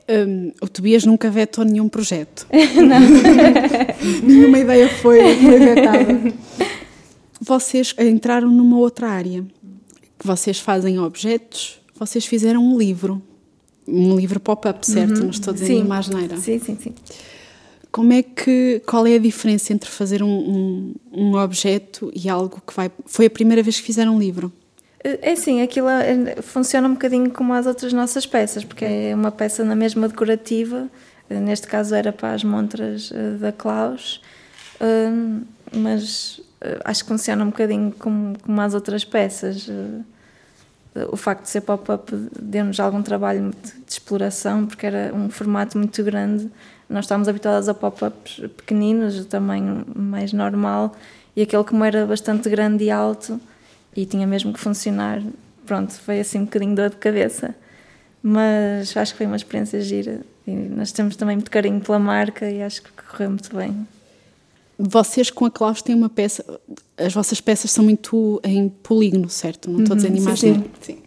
Hum, 0.08 0.52
o 0.62 0.68
Tobias 0.68 1.04
nunca 1.04 1.30
vetou 1.30 1.64
nenhum 1.64 1.88
projeto. 1.88 2.46
Nenhuma 4.22 4.58
ideia 4.58 4.88
foi, 4.88 5.20
foi 5.36 5.58
vetada. 5.58 6.32
Vocês 7.40 7.94
entraram 7.98 8.48
numa 8.48 8.78
outra 8.78 9.08
área. 9.08 9.44
Vocês 10.24 10.60
fazem 10.60 11.00
objetos, 11.00 11.80
vocês 11.98 12.24
fizeram 12.24 12.62
um 12.64 12.78
livro. 12.78 13.20
Um 13.86 14.14
livro 14.14 14.38
pop-up, 14.38 14.86
certo? 14.86 15.20
Não 15.20 15.30
estou 15.30 15.52
dizendo 15.52 15.68
Sim. 15.68 15.80
em 15.80 15.84
mais 15.84 16.08
neira. 16.08 16.36
Sim, 16.36 16.60
sim, 16.60 16.78
sim. 16.80 16.94
Como 17.92 18.12
é 18.12 18.22
que, 18.22 18.82
qual 18.86 19.06
é 19.06 19.14
a 19.16 19.18
diferença 19.18 19.72
entre 19.72 19.90
fazer 19.90 20.22
um, 20.22 20.26
um, 20.26 20.94
um 21.12 21.34
objeto 21.36 22.10
e 22.14 22.28
algo 22.28 22.60
que 22.66 22.74
vai... 22.74 22.90
Foi 23.04 23.26
a 23.26 23.30
primeira 23.30 23.62
vez 23.62 23.78
que 23.78 23.86
fizeram 23.86 24.16
um 24.16 24.18
livro? 24.18 24.50
É 25.04 25.34
sim, 25.34 25.60
aquilo 25.60 25.88
é, 25.88 26.36
funciona 26.42 26.88
um 26.88 26.92
bocadinho 26.92 27.30
como 27.30 27.52
as 27.52 27.66
outras 27.66 27.92
nossas 27.92 28.24
peças, 28.24 28.64
porque 28.64 28.84
é 28.84 29.14
uma 29.14 29.32
peça 29.32 29.64
na 29.64 29.74
mesma 29.74 30.08
decorativa, 30.08 30.88
neste 31.28 31.66
caso 31.66 31.94
era 31.94 32.12
para 32.12 32.32
as 32.32 32.44
montras 32.44 33.10
eh, 33.12 33.36
da 33.38 33.50
Klaus, 33.50 34.20
mas 35.72 36.40
eh, 36.60 36.78
acho 36.84 37.02
que 37.02 37.08
funciona 37.08 37.42
um 37.42 37.48
bocadinho 37.48 37.92
como, 37.98 38.38
como 38.38 38.60
as 38.60 38.74
outras 38.74 39.04
peças. 39.04 39.68
Eh, 39.68 41.06
o 41.10 41.16
facto 41.16 41.44
de 41.44 41.48
ser 41.48 41.62
pop-up 41.62 42.12
deu-nos 42.40 42.78
algum 42.78 43.02
trabalho 43.02 43.50
de, 43.50 43.72
de, 43.72 43.92
exploração, 43.92 44.66
porque 44.66 44.86
era 44.86 45.12
um 45.14 45.30
formato 45.30 45.78
muito 45.78 46.02
grande. 46.04 46.50
Nós 46.92 47.06
estávamos 47.06 47.26
habituados 47.26 47.68
a 47.68 47.74
pop-ups 47.74 48.40
pequeninos, 48.56 49.14
de 49.14 49.24
tamanho 49.24 49.84
mais 49.96 50.32
normal, 50.32 50.94
e 51.34 51.40
aquele 51.40 51.64
como 51.64 51.82
era 51.82 52.04
bastante 52.04 52.50
grande 52.50 52.84
e 52.84 52.90
alto, 52.90 53.40
e 53.96 54.04
tinha 54.04 54.26
mesmo 54.26 54.52
que 54.52 54.60
funcionar. 54.60 55.22
Pronto, 55.64 55.92
foi 55.94 56.20
assim 56.20 56.40
um 56.40 56.44
bocadinho 56.44 56.74
dor 56.74 56.90
de 56.90 56.96
cabeça, 56.96 57.54
mas 58.22 58.94
acho 58.96 59.12
que 59.12 59.18
foi 59.18 59.26
uma 59.26 59.36
experiência 59.36 59.80
gira 59.80 60.20
e 60.46 60.50
nós 60.52 60.92
temos 60.92 61.16
também 61.16 61.36
muito 61.36 61.50
carinho 61.50 61.80
pela 61.80 61.98
marca 61.98 62.50
e 62.50 62.62
acho 62.62 62.82
que 62.82 62.90
correu 62.90 63.30
muito 63.30 63.54
bem. 63.56 63.86
Vocês 64.78 65.30
com 65.30 65.44
a 65.44 65.50
Klaus 65.50 65.80
têm 65.80 65.94
uma 65.94 66.08
peça, 66.08 66.44
as 66.96 67.14
vossas 67.14 67.40
peças 67.40 67.70
são 67.70 67.84
muito 67.84 68.40
em 68.42 68.68
polígono, 68.68 69.28
certo? 69.28 69.70
Não 69.70 69.80
estou 69.80 69.94
a 69.94 69.96
dizer 69.96 70.12
em 70.12 70.18
imagem. 70.18 70.54
Sim, 70.54 70.64
sim. 70.80 71.01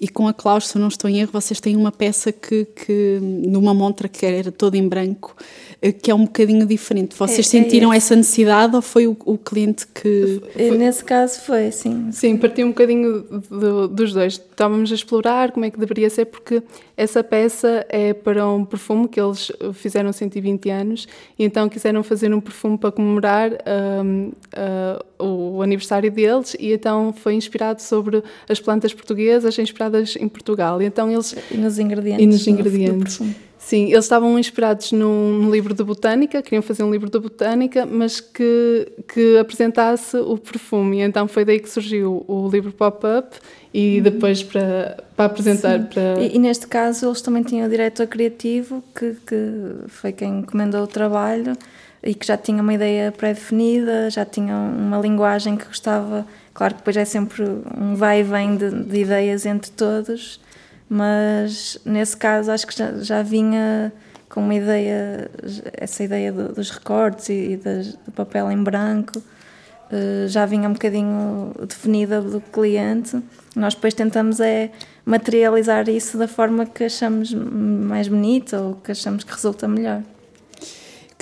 E 0.00 0.08
com 0.08 0.28
a 0.28 0.34
Klaus, 0.34 0.68
se 0.68 0.76
eu 0.76 0.80
não 0.80 0.88
estou 0.88 1.08
em 1.08 1.20
erro, 1.20 1.30
vocês 1.32 1.60
têm 1.60 1.76
uma 1.76 1.92
peça 1.92 2.32
que, 2.32 2.64
que 2.64 3.18
numa 3.20 3.72
montra 3.72 4.08
que 4.08 4.24
era 4.24 4.52
toda 4.52 4.76
em 4.76 4.86
branco, 4.88 5.34
eh, 5.80 5.92
que 5.92 6.10
é 6.10 6.14
um 6.14 6.24
bocadinho 6.24 6.66
diferente. 6.66 7.16
Vocês 7.16 7.52
é, 7.52 7.58
é 7.58 7.62
sentiram 7.62 7.92
é 7.92 7.96
essa 7.96 8.14
necessidade 8.14 8.76
ou 8.76 8.82
foi 8.82 9.06
o, 9.06 9.16
o 9.24 9.38
cliente 9.38 9.86
que. 9.86 10.42
Foi... 10.52 10.78
Nesse 10.78 11.04
caso 11.04 11.40
foi, 11.40 11.70
sim. 11.70 12.10
Sim, 12.12 12.36
partiu 12.36 12.66
um 12.66 12.70
bocadinho 12.70 13.22
do, 13.50 13.88
dos 13.88 14.12
dois. 14.12 14.34
Estávamos 14.34 14.90
a 14.92 14.94
explorar 14.94 15.52
como 15.52 15.64
é 15.64 15.70
que 15.70 15.78
deveria 15.78 16.10
ser, 16.10 16.26
porque 16.26 16.62
essa 16.96 17.22
peça 17.22 17.84
é 17.88 18.14
para 18.14 18.48
um 18.48 18.64
perfume 18.64 19.06
que 19.08 19.20
eles 19.20 19.52
fizeram 19.74 20.12
120 20.12 20.70
anos 20.70 21.06
e 21.38 21.44
então 21.44 21.68
quiseram 21.68 22.02
fazer 22.02 22.32
um 22.32 22.40
perfume 22.40 22.78
para 22.78 22.90
comemorar 22.90 23.50
um, 23.52 24.28
uh, 24.28 25.04
o 25.18 25.62
aniversário 25.62 26.10
deles 26.10 26.56
e 26.58 26.72
então 26.72 27.12
foi 27.12 27.34
inspirado 27.34 27.80
sobre 27.82 28.22
as 28.48 28.60
plantas 28.60 28.92
portuguesas 28.92 29.58
inspiradas 29.58 30.16
em 30.16 30.28
Portugal. 30.28 30.80
E 30.80 30.84
então 30.84 31.10
eles 31.10 31.34
e 31.50 31.56
nos 31.56 31.78
ingredientes. 31.78 32.22
E 32.22 32.26
nos 32.26 32.46
ingredientes. 32.46 33.20
Sim, 33.58 33.86
eles 33.90 34.04
estavam 34.04 34.38
inspirados 34.38 34.92
num, 34.92 35.50
livro 35.50 35.74
de 35.74 35.82
botânica, 35.82 36.40
queriam 36.40 36.62
fazer 36.62 36.84
um 36.84 36.90
livro 36.90 37.10
de 37.10 37.18
botânica, 37.18 37.84
mas 37.84 38.20
que, 38.20 38.92
que 39.12 39.36
apresentasse 39.38 40.16
o 40.18 40.38
perfume. 40.38 40.98
E 40.98 41.00
então 41.00 41.26
foi 41.26 41.44
daí 41.44 41.58
que 41.58 41.68
surgiu 41.68 42.24
o 42.28 42.48
livro 42.48 42.70
Pop-Up 42.70 43.36
e 43.74 43.96
uhum. 43.96 44.02
depois 44.04 44.42
para, 44.44 45.02
para 45.16 45.24
apresentar. 45.24 45.88
Para... 45.88 46.22
E, 46.22 46.36
e, 46.36 46.38
neste 46.38 46.68
caso 46.68 47.06
eles 47.06 47.20
também 47.20 47.42
tinham 47.42 47.66
o 47.66 47.68
diretor 47.68 48.06
criativo, 48.06 48.84
que, 48.94 49.16
que 49.26 49.88
foi 49.88 50.12
quem 50.12 50.38
encomendou 50.38 50.84
o 50.84 50.86
trabalho 50.86 51.54
e 52.02 52.14
que 52.14 52.26
já 52.26 52.36
tinha 52.36 52.62
uma 52.62 52.74
ideia 52.74 53.12
pré-definida, 53.12 54.10
já 54.10 54.24
tinha 54.24 54.54
uma 54.54 54.98
linguagem 54.98 55.56
que 55.56 55.64
gostava. 55.66 56.26
Claro 56.54 56.74
que 56.74 56.80
depois 56.80 56.96
é 56.96 57.04
sempre 57.04 57.42
um 57.76 57.94
vai 57.94 58.20
e 58.20 58.22
vem 58.22 58.56
de, 58.56 58.70
de 58.70 59.00
ideias 59.00 59.44
entre 59.46 59.70
todos 59.70 60.40
mas 60.88 61.78
nesse 61.84 62.16
caso 62.16 62.50
acho 62.50 62.66
que 62.66 62.76
já, 62.76 62.92
já 62.98 63.22
vinha 63.22 63.92
com 64.28 64.40
uma 64.40 64.54
ideia, 64.54 65.30
essa 65.72 66.04
ideia 66.04 66.32
do, 66.32 66.52
dos 66.52 66.70
recortes 66.70 67.28
e, 67.28 67.52
e 67.52 67.56
das, 67.56 67.94
do 67.94 68.12
papel 68.12 68.50
em 68.50 68.62
branco, 68.62 69.18
uh, 69.18 70.28
já 70.28 70.46
vinha 70.46 70.68
um 70.68 70.72
bocadinho 70.72 71.52
definida 71.66 72.20
do 72.20 72.40
cliente. 72.40 73.20
Nós 73.54 73.74
depois 73.74 73.94
tentamos 73.94 74.40
é 74.40 74.70
materializar 75.04 75.88
isso 75.88 76.18
da 76.18 76.28
forma 76.28 76.66
que 76.66 76.84
achamos 76.84 77.32
mais 77.32 78.08
bonita 78.08 78.60
ou 78.60 78.74
que 78.74 78.92
achamos 78.92 79.24
que 79.24 79.32
resulta 79.32 79.66
melhor. 79.66 80.02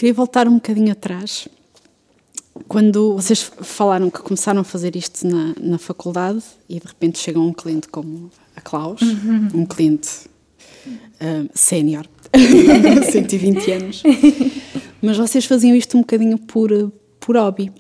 Queria 0.05 0.12
voltar 0.12 0.47
um 0.47 0.57
bocadinho 0.57 0.93
atrás. 0.93 1.49
Quando 2.69 3.14
vocês 3.14 3.51
falaram 3.62 4.11
que 4.11 4.19
começaram 4.19 4.61
a 4.61 4.64
fazer 4.64 4.95
isto 4.97 5.27
na, 5.27 5.55
na 5.59 5.79
faculdade 5.79 6.45
e 6.69 6.79
de 6.79 6.87
repente 6.87 7.19
chega 7.19 7.40
um 7.40 7.55
cliente 7.55 7.88
como 7.88 8.31
a 8.55 8.61
Klaus, 8.61 9.01
uhum. 9.01 9.49
um 9.55 9.64
cliente 9.64 10.11
uh, 10.87 11.49
sénior, 11.55 12.07
120 13.11 13.73
anos. 13.73 14.03
Mas 15.01 15.17
vocês 15.17 15.47
faziam 15.47 15.75
isto 15.75 15.97
um 15.97 16.01
bocadinho 16.01 16.37
por, 16.37 16.71
por 17.19 17.35
hobby. 17.35 17.73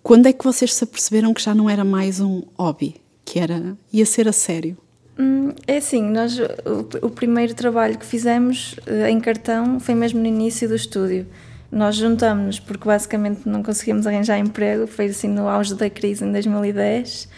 Quando 0.00 0.26
é 0.26 0.32
que 0.32 0.44
vocês 0.44 0.72
se 0.72 0.84
aperceberam 0.84 1.34
que 1.34 1.42
já 1.42 1.56
não 1.56 1.68
era 1.68 1.82
mais 1.82 2.20
um 2.20 2.44
hobby, 2.56 2.94
que 3.24 3.40
era 3.40 3.76
ia 3.92 4.06
ser 4.06 4.28
a 4.28 4.32
sério? 4.32 4.78
Hum, 5.18 5.52
é 5.66 5.76
assim, 5.76 6.02
nós 6.02 6.38
o, 6.38 7.06
o, 7.06 7.10
primeiro 7.10 7.54
trabalho 7.54 7.98
que 7.98 8.06
fizemos 8.06 8.74
uh, 8.86 9.06
em 9.06 9.20
cartão 9.20 9.78
foi 9.78 9.94
mesmo 9.94 10.20
no 10.20 10.26
início 10.26 10.68
do 10.68 10.74
estúdio. 10.74 11.26
Nós 11.70 11.96
juntamos-nos 11.96 12.60
porque 12.60 12.86
basicamente 12.86 13.48
não 13.48 13.62
conseguíamos 13.62 14.06
arranjar 14.06 14.38
emprego, 14.38 14.86
foi 14.86 15.06
assim 15.06 15.28
no 15.28 15.48
auge 15.48 15.74
da 15.74 15.88
crise 15.88 16.24
em 16.24 16.32
2010 16.32 17.28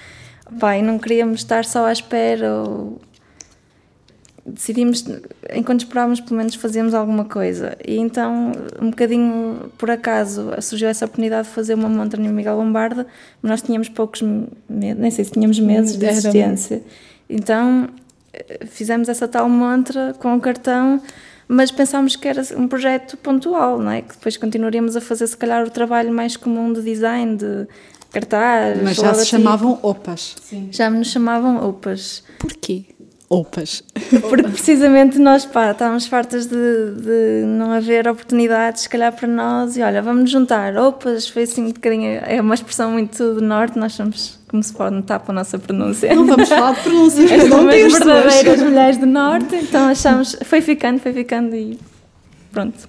Pai, 0.58 0.82
não 0.82 0.98
queríamos 0.98 1.40
estar 1.40 1.64
só 1.64 1.86
à 1.86 1.92
espera 1.92 2.52
ou 2.52 3.00
decidimos, 4.44 5.04
enquanto 5.54 5.80
esperávamos, 5.80 6.20
pelo 6.20 6.36
menos 6.36 6.54
fazíamos 6.54 6.92
alguma 6.92 7.24
coisa. 7.24 7.76
E 7.86 7.96
então, 7.96 8.52
um 8.80 8.90
bocadinho 8.90 9.72
por 9.78 9.90
acaso, 9.90 10.50
surgiu 10.60 10.88
essa 10.88 11.06
oportunidade 11.06 11.48
de 11.48 11.54
fazer 11.54 11.74
uma 11.74 11.88
montra 11.88 12.22
no 12.22 12.28
Miguel 12.28 12.56
Lombarda, 12.56 13.06
mas 13.40 13.50
nós 13.50 13.62
tínhamos 13.62 13.88
poucos 13.88 14.20
meses, 14.20 14.98
nem 14.98 15.10
sei 15.10 15.24
se 15.24 15.32
tínhamos 15.32 15.58
meses 15.58 15.96
de 15.96 16.06
existência. 16.06 16.82
Então, 17.28 17.88
fizemos 18.66 19.08
essa 19.08 19.26
tal 19.28 19.48
montra 19.48 20.14
com 20.18 20.34
o 20.34 20.40
cartão, 20.40 21.00
mas 21.46 21.70
pensámos 21.70 22.16
que 22.16 22.26
era 22.26 22.42
um 22.56 22.66
projeto 22.66 23.16
pontual, 23.16 23.78
não 23.78 23.90
é? 23.90 24.02
Que 24.02 24.14
depois 24.14 24.36
continuaríamos 24.36 24.96
a 24.96 25.00
fazer, 25.00 25.26
se 25.26 25.36
calhar, 25.36 25.64
o 25.64 25.70
trabalho 25.70 26.12
mais 26.12 26.36
comum 26.36 26.72
de 26.72 26.82
design, 26.82 27.36
de 27.36 27.66
cartaz. 28.10 28.82
Mas 28.82 28.96
já 28.96 29.12
se 29.14 29.20
assim. 29.20 29.30
chamavam 29.30 29.78
OPAs. 29.82 30.36
Sim. 30.42 30.68
Já 30.70 30.88
nos 30.88 31.08
chamavam 31.08 31.68
OPAs. 31.68 32.22
Porquê? 32.38 32.86
OPAs. 33.28 33.82
Porque 34.28 34.48
precisamente 34.48 35.18
nós 35.18 35.44
pá, 35.44 35.72
estávamos 35.72 36.06
fartas 36.06 36.46
de, 36.46 36.56
de 36.56 37.44
não 37.46 37.72
haver 37.72 38.06
oportunidades, 38.06 38.82
se 38.82 38.88
calhar 38.88 39.12
para 39.12 39.28
nós, 39.28 39.76
e 39.76 39.82
olha, 39.82 40.00
vamos 40.00 40.30
juntar. 40.30 40.76
OPAs 40.76 41.28
foi 41.28 41.42
assim 41.42 41.66
um 41.66 41.72
bocadinho, 41.72 42.20
é 42.24 42.40
uma 42.40 42.54
expressão 42.54 42.92
muito 42.92 43.34
do 43.34 43.40
norte, 43.40 43.78
nós 43.78 43.92
somos, 43.92 44.38
como 44.54 44.62
se 44.62 44.72
pode 44.72 44.94
notar 44.94 45.18
para 45.18 45.32
a 45.32 45.34
nossa 45.34 45.58
pronúncia. 45.58 46.14
Não 46.14 46.26
vamos 46.26 46.48
falar 46.48 46.74
de 46.74 46.82
pronúncias, 46.82 47.26
é 47.32 47.44
não 47.48 47.66
tem 47.66 47.88
verdadeiras 47.88 48.62
mulheres 48.62 48.96
do 48.98 49.06
norte, 49.06 49.56
então 49.56 49.88
achamos, 49.88 50.36
foi 50.44 50.60
ficando, 50.60 51.00
foi 51.00 51.12
ficando 51.12 51.56
e 51.56 51.76
pronto. 52.52 52.88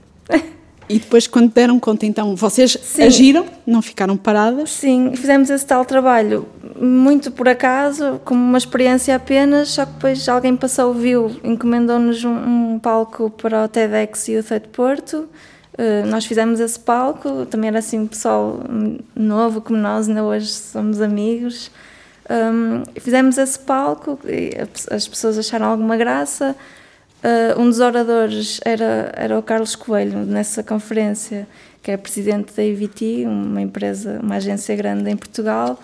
E 0.88 1.00
depois, 1.00 1.26
quando 1.26 1.52
deram 1.52 1.80
conta, 1.80 2.06
então, 2.06 2.36
vocês 2.36 2.78
Sim. 2.80 3.02
agiram, 3.02 3.48
não 3.66 3.82
ficaram 3.82 4.16
paradas? 4.16 4.70
Sim, 4.70 5.14
fizemos 5.16 5.50
esse 5.50 5.66
tal 5.66 5.84
trabalho 5.84 6.48
muito 6.80 7.32
por 7.32 7.50
acaso, 7.50 8.22
como 8.24 8.40
uma 8.40 8.60
experiência 8.60 9.16
apenas, 9.16 9.70
só 9.70 9.88
que 9.88 9.94
depois 9.94 10.30
alguém 10.30 10.56
passou, 10.56 10.94
viu, 10.94 11.36
encomendou-nos 11.44 12.24
um, 12.24 12.76
um, 12.76 12.80
palco 12.80 13.32
para 13.32 13.66
o 13.66 13.68
TEDx 13.68 14.28
Youth 14.28 14.52
at 14.52 14.68
Porto. 14.68 15.28
Uh, 15.78 16.06
nós 16.08 16.26
fizemos 16.26 16.60
esse 16.60 16.80
palco, 16.80 17.46
também 17.46 17.68
era 17.68 17.80
assim, 17.80 18.08
pessoal 18.08 18.62
novo 19.14 19.60
como 19.60 19.78
nós, 19.78 20.08
ainda 20.08 20.24
hoje 20.24 20.48
somos 20.48 21.02
amigos. 21.02 21.70
Um, 22.30 22.84
fizemos 23.00 23.38
esse 23.38 23.60
palco, 23.60 24.18
as 24.90 25.08
pessoas 25.08 25.38
acharam 25.38 25.68
alguma 25.68 25.98
graça. 25.98 26.56
Uh, 27.24 27.60
um 27.60 27.70
dos 27.70 27.80
oradores 27.80 28.60
era, 28.64 29.12
era 29.16 29.38
o 29.38 29.44
Carlos 29.44 29.76
Coelho, 29.76 30.26
nessa 30.26 30.64
conferência, 30.64 31.48
que 31.82 31.92
é 31.92 31.98
presidente 31.98 32.54
da 32.54 32.64
EVT, 32.64 33.26
uma 33.28 33.62
empresa, 33.62 34.20
uma 34.22 34.36
agência 34.36 34.76
grande 34.76 35.10
em 35.10 35.18
Portugal, 35.18 35.80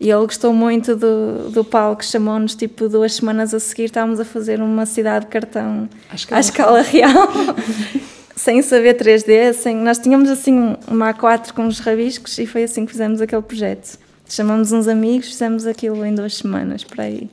e 0.00 0.10
ele 0.10 0.22
gostou 0.22 0.52
muito 0.52 0.96
do, 0.96 1.50
do 1.50 1.64
palco, 1.64 2.04
chamou-nos 2.04 2.54
tipo 2.54 2.88
duas 2.88 3.14
semanas 3.14 3.54
a 3.54 3.60
seguir, 3.60 3.84
estávamos 3.84 4.18
a 4.18 4.24
fazer 4.24 4.60
uma 4.60 4.84
cidade 4.84 5.26
de 5.26 5.30
cartão 5.30 5.88
à 6.10 6.14
escala, 6.14 6.38
à 6.38 6.40
escala 6.40 6.80
real, 6.82 7.28
sem 8.34 8.62
saber 8.62 8.96
3D, 8.96 9.52
sem, 9.52 9.76
nós 9.76 9.98
tínhamos 9.98 10.30
assim 10.30 10.76
uma 10.88 11.12
A4 11.12 11.52
com 11.52 11.66
os 11.66 11.78
rabiscos 11.78 12.38
e 12.38 12.46
foi 12.46 12.64
assim 12.64 12.86
que 12.86 12.92
fizemos 12.92 13.20
aquele 13.20 13.42
projeto. 13.42 13.98
Chamamos 14.28 14.72
uns 14.72 14.88
amigos, 14.88 15.28
fizemos 15.28 15.66
aquilo 15.66 16.04
em 16.04 16.14
duas 16.14 16.36
semanas, 16.36 16.84
para 16.84 17.04
aí. 17.04 17.28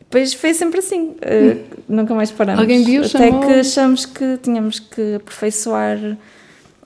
Depois 0.00 0.34
foi 0.34 0.54
sempre 0.54 0.78
assim, 0.78 1.10
uh, 1.10 1.64
nunca 1.88 2.14
mais 2.14 2.30
paramos. 2.30 2.60
Alguém 2.60 2.84
viu, 2.84 3.02
Até 3.02 3.30
chamou... 3.30 3.40
que 3.40 3.52
achamos 3.52 4.06
que 4.06 4.36
tínhamos 4.38 4.78
que 4.78 5.14
aperfeiçoar 5.14 6.16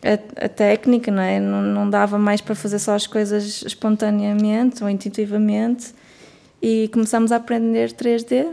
a, 0.02 0.44
a 0.44 0.48
técnica, 0.48 1.10
não 1.10 1.22
é? 1.22 1.40
Não, 1.40 1.62
não, 1.62 1.90
dava 1.90 2.18
mais 2.18 2.40
para 2.40 2.54
fazer 2.54 2.78
só 2.78 2.94
as 2.94 3.06
coisas 3.06 3.62
espontaneamente 3.66 4.82
ou 4.82 4.90
intuitivamente 4.90 5.94
e 6.62 6.88
começamos 6.92 7.32
a 7.32 7.36
aprender 7.36 7.92
3D 7.92 8.46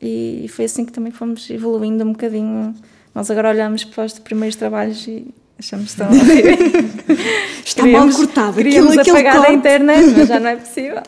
e, 0.00 0.42
e 0.44 0.48
foi 0.48 0.64
assim 0.66 0.84
que 0.84 0.92
também 0.92 1.12
fomos 1.12 1.48
evoluindo 1.50 2.04
um 2.04 2.12
bocadinho 2.12 2.74
Nós 3.14 3.30
agora 3.30 3.50
olhamos 3.50 3.84
para 3.84 4.04
os 4.04 4.18
primeiros 4.18 4.56
trabalhos 4.56 5.06
e 5.06 5.26
achamos 5.58 5.94
tão 5.94 6.08
Está 7.64 7.82
queríamos, 7.82 8.16
mal 8.16 8.26
cortado. 8.26 8.56
Queríamos 8.56 8.98
aquilo, 8.98 9.16
apagar 9.16 9.42
da 9.42 9.52
internet, 9.52 10.14
mas 10.16 10.28
já 10.28 10.38
não 10.40 10.48
é 10.48 10.56
possível. 10.56 11.02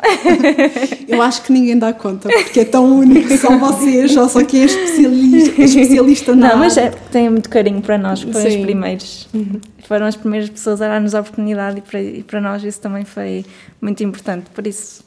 Eu 1.06 1.20
acho 1.20 1.42
que 1.42 1.52
ninguém 1.52 1.78
dá 1.78 1.92
conta, 1.92 2.28
porque 2.28 2.60
é 2.60 2.64
tão 2.64 2.98
único, 2.98 3.36
só 3.36 3.58
vocês, 3.58 4.16
ou 4.16 4.28
só 4.28 4.42
quem 4.44 4.62
é 4.62 4.64
especialista, 4.64 5.62
especialista 5.62 6.34
na 6.34 6.50
Não, 6.50 6.58
mas 6.58 6.76
é, 6.76 6.90
tem 7.10 7.28
muito 7.28 7.50
carinho 7.50 7.82
para 7.82 7.98
nós, 7.98 8.22
foram 8.22 8.40
Sim. 8.40 8.48
os 8.48 8.64
primeiros. 8.64 9.28
Uhum. 9.34 9.60
Foram 9.86 10.06
as 10.06 10.16
primeiras 10.16 10.48
pessoas 10.48 10.80
a 10.80 10.88
dar-nos 10.88 11.14
a 11.14 11.20
oportunidade 11.20 11.78
e 11.78 11.82
para, 11.82 12.02
e 12.02 12.22
para 12.22 12.40
nós 12.40 12.64
isso 12.64 12.80
também 12.80 13.04
foi 13.04 13.44
muito 13.80 14.02
importante. 14.02 14.46
Por 14.54 14.66
isso, 14.66 15.04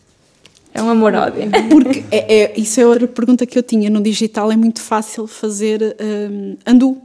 é 0.73 0.82
um 0.82 0.89
amor-ódio. 0.89 1.49
Porque 1.69 2.03
é, 2.12 2.41
é, 2.41 2.60
isso 2.60 2.79
é 2.79 2.86
outra 2.86 3.08
pergunta 3.08 3.45
que 3.45 3.58
eu 3.58 3.63
tinha. 3.63 3.89
No 3.89 4.01
digital 4.01 4.51
é 4.51 4.55
muito 4.55 4.82
fácil 4.82 5.27
fazer 5.27 5.95
um, 5.99 6.58
andu. 6.65 6.97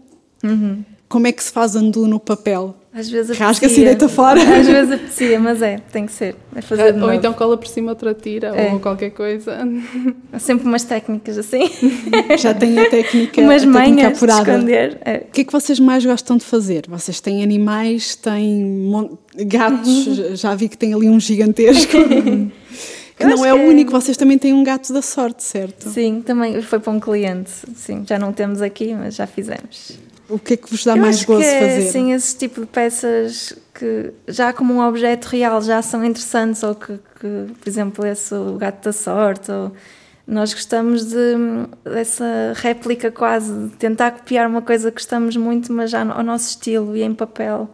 Uhum. 0.43 0.85
Como 1.09 1.27
é 1.27 1.33
que 1.33 1.43
se 1.43 1.53
faz 1.53 1.77
andu 1.77 2.07
no 2.07 2.19
papel? 2.19 2.75
Às 2.97 3.11
vezes 3.11 3.37
Rasga-se 3.37 3.81
e 3.81 3.85
deita 3.85 4.09
fora. 4.09 4.41
Às 4.41 4.69
vezes 4.69 4.93
apetecia, 4.93 5.41
mas 5.41 5.61
é, 5.61 5.79
tem 5.93 6.07
que 6.07 6.13
ser. 6.13 6.37
É 6.55 6.61
fazer 6.61 6.95
ou 7.03 7.13
então 7.13 7.33
cola 7.33 7.57
por 7.57 7.67
cima 7.67 7.91
outra 7.91 8.15
tira 8.15 8.49
é. 8.49 8.73
ou 8.73 8.79
qualquer 8.79 9.11
coisa. 9.11 9.59
Há 10.33 10.39
sempre 10.39 10.65
umas 10.69 10.85
técnicas 10.85 11.37
assim. 11.37 11.69
Já 12.39 12.55
tem 12.55 12.79
a 12.79 12.89
técnica, 12.89 13.41
umas 13.41 13.65
a 13.65 13.73
técnica 13.73 14.09
apurada. 14.09 14.45
De 14.45 14.51
esconder. 14.51 14.99
É. 15.05 15.17
O 15.29 15.33
que 15.33 15.41
é 15.41 15.45
que 15.45 15.53
vocês 15.53 15.81
mais 15.81 16.07
gostam 16.07 16.37
de 16.37 16.45
fazer? 16.45 16.85
Vocês 16.89 17.21
têm 17.21 17.43
animais, 17.43 18.15
têm 18.15 18.89
gatos, 19.45 20.05
já 20.39 20.55
vi 20.55 20.69
que 20.69 20.79
tem 20.79 20.95
ali 20.95 21.09
um 21.09 21.19
gigantesco. 21.19 21.99
Que 23.17 23.25
não 23.25 23.45
é 23.45 23.55
o 23.55 23.69
único, 23.69 23.91
vocês 23.91 24.17
também 24.17 24.39
têm 24.39 24.53
um 24.53 24.65
gato 24.65 24.93
da 24.93 25.03
sorte, 25.03 25.43
certo? 25.43 25.89
Sim, 25.89 26.21
também 26.21 26.61
foi 26.63 26.79
para 26.79 26.93
um 26.93 27.01
cliente. 27.01 27.51
Sim, 27.77 28.05
já 28.07 28.19
não 28.19 28.33
temos 28.33 28.61
aqui, 28.61 28.95
mas 28.95 29.15
já 29.15 29.27
fizemos. 29.27 29.99
O 30.29 30.39
que 30.39 30.55
é 30.55 30.57
que 30.57 30.71
vos 30.71 30.85
dá 30.85 30.93
Eu 30.93 30.97
mais 30.97 31.23
gozo 31.23 31.41
que 31.41 31.47
é, 31.47 31.61
fazer? 31.61 31.93
Sim, 31.93 32.13
esse 32.13 32.37
tipo 32.37 32.61
de 32.63 32.67
peças 32.67 33.57
que 33.75 34.13
já 34.27 34.53
como 34.53 34.75
um 34.75 34.81
objeto 34.81 35.27
real 35.27 35.61
já 35.61 35.83
são 35.83 36.05
interessantes, 36.05 36.63
ou 36.63 36.75
que, 36.75 36.99
que 37.21 37.53
por 37.61 37.69
exemplo, 37.69 38.07
esse 38.07 38.35
o 38.35 38.57
gato 38.57 38.85
da 38.85 38.93
sorte, 38.93 39.51
ou 39.51 39.73
nós 40.27 40.55
gostamos 40.55 41.07
de, 41.07 41.35
dessa 41.85 42.55
réplica 42.57 43.11
quase, 43.11 43.53
de 43.69 43.77
tentar 43.77 44.13
copiar 44.13 44.49
uma 44.49 44.63
coisa 44.63 44.91
que 44.91 44.97
gostamos 44.97 45.37
muito, 45.37 45.73
mas 45.73 45.91
já 45.91 46.01
ao 46.01 46.23
nosso 46.23 46.49
estilo 46.49 46.97
e 46.97 47.03
em 47.03 47.15
papel. 47.15 47.69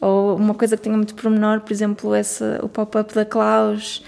Ou 0.00 0.36
uma 0.36 0.54
coisa 0.54 0.76
que 0.76 0.82
tenha 0.82 0.96
muito 0.96 1.14
pormenor, 1.14 1.60
por 1.60 1.72
exemplo, 1.72 2.14
esse, 2.14 2.42
o 2.62 2.68
pop-up 2.68 3.14
da 3.14 3.24
Klaus, 3.24 4.02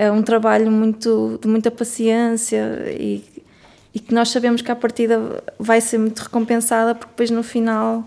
é 0.00 0.10
um 0.10 0.22
trabalho 0.22 0.70
muito, 0.70 1.38
de 1.42 1.48
muita 1.48 1.70
paciência 1.70 2.62
e 2.88 3.22
e 3.94 3.98
que 3.98 4.14
nós 4.14 4.28
sabemos 4.28 4.62
que 4.62 4.70
a 4.70 4.76
partida 4.76 5.42
vai 5.58 5.80
ser 5.80 5.98
muito 5.98 6.20
recompensada 6.20 6.94
porque 6.94 7.10
depois 7.10 7.30
no 7.30 7.42
final 7.42 8.04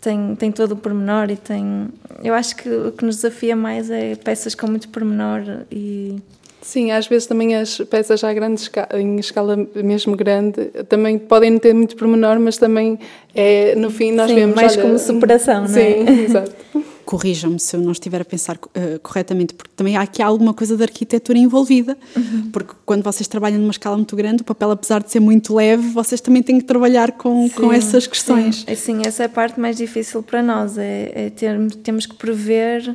tem, 0.00 0.34
tem 0.36 0.50
todo 0.50 0.72
o 0.72 0.76
pormenor 0.76 1.30
e 1.30 1.36
tem... 1.36 1.88
Eu 2.22 2.34
acho 2.34 2.56
que 2.56 2.68
o 2.68 2.92
que 2.92 3.04
nos 3.04 3.16
desafia 3.16 3.54
mais 3.54 3.90
é 3.90 4.14
peças 4.16 4.54
com 4.54 4.66
muito 4.66 4.88
pormenor 4.88 5.42
e... 5.70 6.16
Sim, 6.62 6.90
às 6.90 7.06
vezes 7.06 7.26
também 7.26 7.54
as 7.54 7.78
peças 7.78 8.20
já 8.20 8.32
grandes, 8.32 8.70
em 8.94 9.16
escala 9.16 9.56
mesmo 9.76 10.16
grande, 10.16 10.64
também 10.88 11.18
podem 11.18 11.56
ter 11.58 11.72
muito 11.72 11.94
pormenor, 11.94 12.40
mas 12.40 12.58
também 12.58 12.98
é, 13.34 13.74
no 13.76 13.90
fim 13.90 14.12
nós 14.12 14.28
Sim, 14.28 14.34
vemos... 14.34 14.56
mais 14.56 14.72
olha, 14.72 14.82
como 14.82 14.98
superação, 14.98 15.62
não 15.62 15.64
é? 15.64 15.68
Sim, 15.68 16.24
exato 16.24 16.52
corrijam-me 17.08 17.58
se 17.58 17.74
eu 17.74 17.80
não 17.80 17.92
estiver 17.92 18.20
a 18.20 18.24
pensar 18.24 18.56
uh, 18.56 19.00
corretamente, 19.02 19.54
porque 19.54 19.72
também 19.74 19.96
há 19.96 20.02
aqui 20.02 20.20
alguma 20.20 20.52
coisa 20.52 20.76
de 20.76 20.82
arquitetura 20.82 21.38
envolvida, 21.38 21.96
uhum. 22.14 22.50
porque 22.52 22.74
quando 22.84 23.02
vocês 23.02 23.26
trabalham 23.26 23.58
numa 23.58 23.70
escala 23.70 23.96
muito 23.96 24.14
grande, 24.14 24.42
o 24.42 24.44
papel, 24.44 24.72
apesar 24.72 25.02
de 25.02 25.10
ser 25.10 25.18
muito 25.18 25.54
leve, 25.54 25.88
vocês 25.88 26.20
também 26.20 26.42
têm 26.42 26.58
que 26.58 26.66
trabalhar 26.66 27.12
com, 27.12 27.48
sim, 27.48 27.54
com 27.54 27.72
essas 27.72 28.06
questões. 28.06 28.56
Sim. 28.56 28.70
Assim, 28.70 29.06
essa 29.06 29.22
é 29.22 29.26
a 29.26 29.28
parte 29.30 29.58
mais 29.58 29.78
difícil 29.78 30.22
para 30.22 30.42
nós, 30.42 30.76
é, 30.76 31.10
é 31.14 31.30
ter, 31.30 31.58
temos 31.76 32.04
que 32.04 32.14
prever 32.14 32.94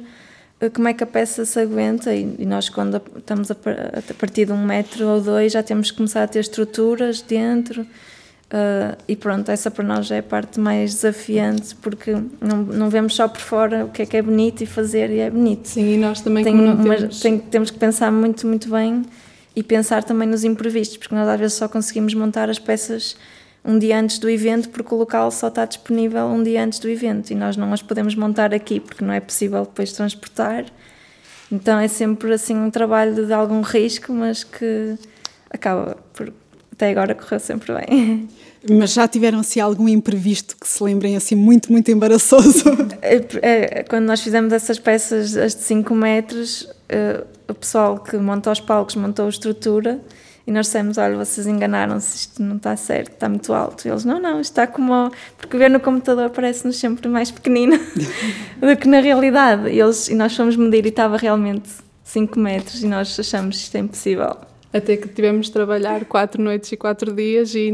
eh, 0.60 0.70
como 0.70 0.88
é 0.88 0.94
que 0.94 1.04
a 1.04 1.08
peça 1.08 1.44
se 1.44 1.60
aguenta 1.60 2.14
e, 2.14 2.36
e 2.38 2.46
nós 2.46 2.70
quando 2.70 3.02
estamos 3.18 3.50
a, 3.50 3.56
a 3.56 4.14
partir 4.14 4.46
de 4.46 4.52
um 4.52 4.64
metro 4.64 5.08
ou 5.08 5.22
dois 5.22 5.52
já 5.52 5.64
temos 5.64 5.90
que 5.90 5.98
começar 5.98 6.22
a 6.22 6.28
ter 6.28 6.42
estruturas 6.42 7.20
dentro 7.20 7.84
Uh, 8.52 8.96
e 9.08 9.16
pronto, 9.16 9.50
essa 9.50 9.72
para 9.72 9.84
nós 9.84 10.12
é 10.12 10.20
a 10.20 10.24
parte 10.24 10.60
mais 10.60 10.94
desafiante 10.94 11.74
porque 11.76 12.12
não, 12.40 12.58
não 12.62 12.90
vemos 12.90 13.16
só 13.16 13.28
por 13.28 13.42
fora 13.42 13.86
o 13.86 13.90
que 13.90 14.04
é 14.04 14.06
que 14.06 14.16
é 14.16 14.22
bonito 14.22 14.62
e 14.62 14.68
fazer 14.68 15.10
e 15.10 15.20
é 15.20 15.30
bonito. 15.30 15.68
Sim, 15.68 15.94
e 15.94 15.98
nós 15.98 16.22
também 16.22 16.44
Tem, 16.44 16.54
temos... 16.54 17.20
Tem, 17.20 17.40
temos 17.40 17.72
que 17.72 17.80
pensar 17.80 18.12
muito, 18.12 18.46
muito 18.46 18.70
bem 18.70 19.04
e 19.56 19.64
pensar 19.64 20.04
também 20.04 20.28
nos 20.28 20.44
imprevistos, 20.44 20.98
porque 20.98 21.16
nós 21.16 21.28
às 21.28 21.40
vezes 21.40 21.58
só 21.58 21.68
conseguimos 21.68 22.14
montar 22.14 22.48
as 22.48 22.60
peças 22.60 23.16
um 23.66 23.80
dia 23.80 24.00
antes 24.00 24.20
do 24.20 24.30
evento 24.30 24.70
porque 24.70 24.94
o 24.94 24.98
local 24.98 25.32
só 25.32 25.48
está 25.48 25.66
disponível 25.66 26.26
um 26.26 26.44
dia 26.44 26.64
antes 26.64 26.80
do 26.80 26.90
evento 26.90 27.32
e 27.32 27.36
nós 27.36 27.56
não 27.56 27.72
as 27.72 27.82
podemos 27.82 28.14
montar 28.14 28.54
aqui 28.54 28.80
porque 28.80 29.04
não 29.04 29.14
é 29.14 29.20
possível 29.20 29.62
depois 29.62 29.94
transportar. 29.94 30.66
Então 31.52 31.80
é 31.80 31.88
sempre 31.88 32.34
assim 32.34 32.56
um 32.56 32.70
trabalho 32.70 33.26
de 33.26 33.34
algum 33.34 33.62
risco, 33.62 34.12
mas 34.12 34.44
que 34.44 34.96
acaba 35.50 35.98
por 36.14 36.34
até 36.74 36.90
agora 36.90 37.16
correu 37.16 37.40
sempre 37.40 37.74
bem. 37.74 38.28
Mas 38.70 38.94
já 38.94 39.08
tiveram 39.08 39.40
assim 39.40 39.60
algum 39.60 39.90
imprevisto 39.90 40.56
que 40.58 40.68
se 40.68 40.82
lembrem 40.82 41.18
assim 41.18 41.36
muito, 41.36 41.72
muito 41.72 41.90
embaraçoso? 41.92 42.64
É, 43.02 43.80
é, 43.80 43.84
quando 43.84 44.06
nós 44.06 44.22
fizemos 44.22 44.54
essas 44.54 44.80
peças, 44.80 45.36
as 45.36 45.54
de 45.54 45.62
5 45.64 45.94
metros, 45.94 46.62
uh, 46.62 47.26
o 47.50 47.54
pessoal 47.54 48.00
que 48.00 48.16
montou 48.16 48.54
os 48.54 48.62
palcos 48.62 48.96
montou 48.96 49.26
a 49.26 49.30
estrutura 49.30 50.00
e 50.48 50.52
nós 50.52 50.68
dissemos, 50.68 50.98
olha, 50.98 51.18
vocês 51.18 51.46
enganaram-se, 51.46 52.16
isto 52.16 52.42
não 52.42 52.56
está 52.56 52.76
certo, 52.78 53.12
está 53.12 53.28
muito 53.28 53.54
alto. 53.54 53.86
E 53.86 53.92
eles, 53.92 54.06
não, 54.06 54.22
não, 54.22 54.40
está 54.40 54.66
como... 54.66 55.12
Porque 55.38 55.58
ver 55.58 55.70
no 55.70 55.82
computador 55.82 56.30
parece-nos 56.30 56.78
sempre 56.78 57.10
mais 57.10 57.30
pequenino 57.30 57.78
do 58.60 58.78
que 58.78 58.88
na 58.88 59.02
realidade. 59.02 59.70
E, 59.70 59.80
eles, 59.80 60.08
e 60.08 60.16
nós 60.16 60.36
fomos 60.36 60.56
medir 60.56 60.86
e 60.86 60.90
estava 60.90 61.18
realmente 61.18 61.70
5 62.06 62.40
metros 62.40 62.84
e 62.84 62.88
nós 62.88 63.20
achamos 63.20 63.58
isto 63.58 63.76
é 63.76 63.80
impossível. 63.80 64.38
Até 64.74 64.98
que 64.98 65.08
tivemos 65.08 65.48
de 65.48 65.54
trabalhar 65.54 66.06
quatro 66.06 66.42
noites 66.42 66.72
e 66.72 66.78
quatro 66.78 67.14
dias 67.14 67.54
e 67.54 67.72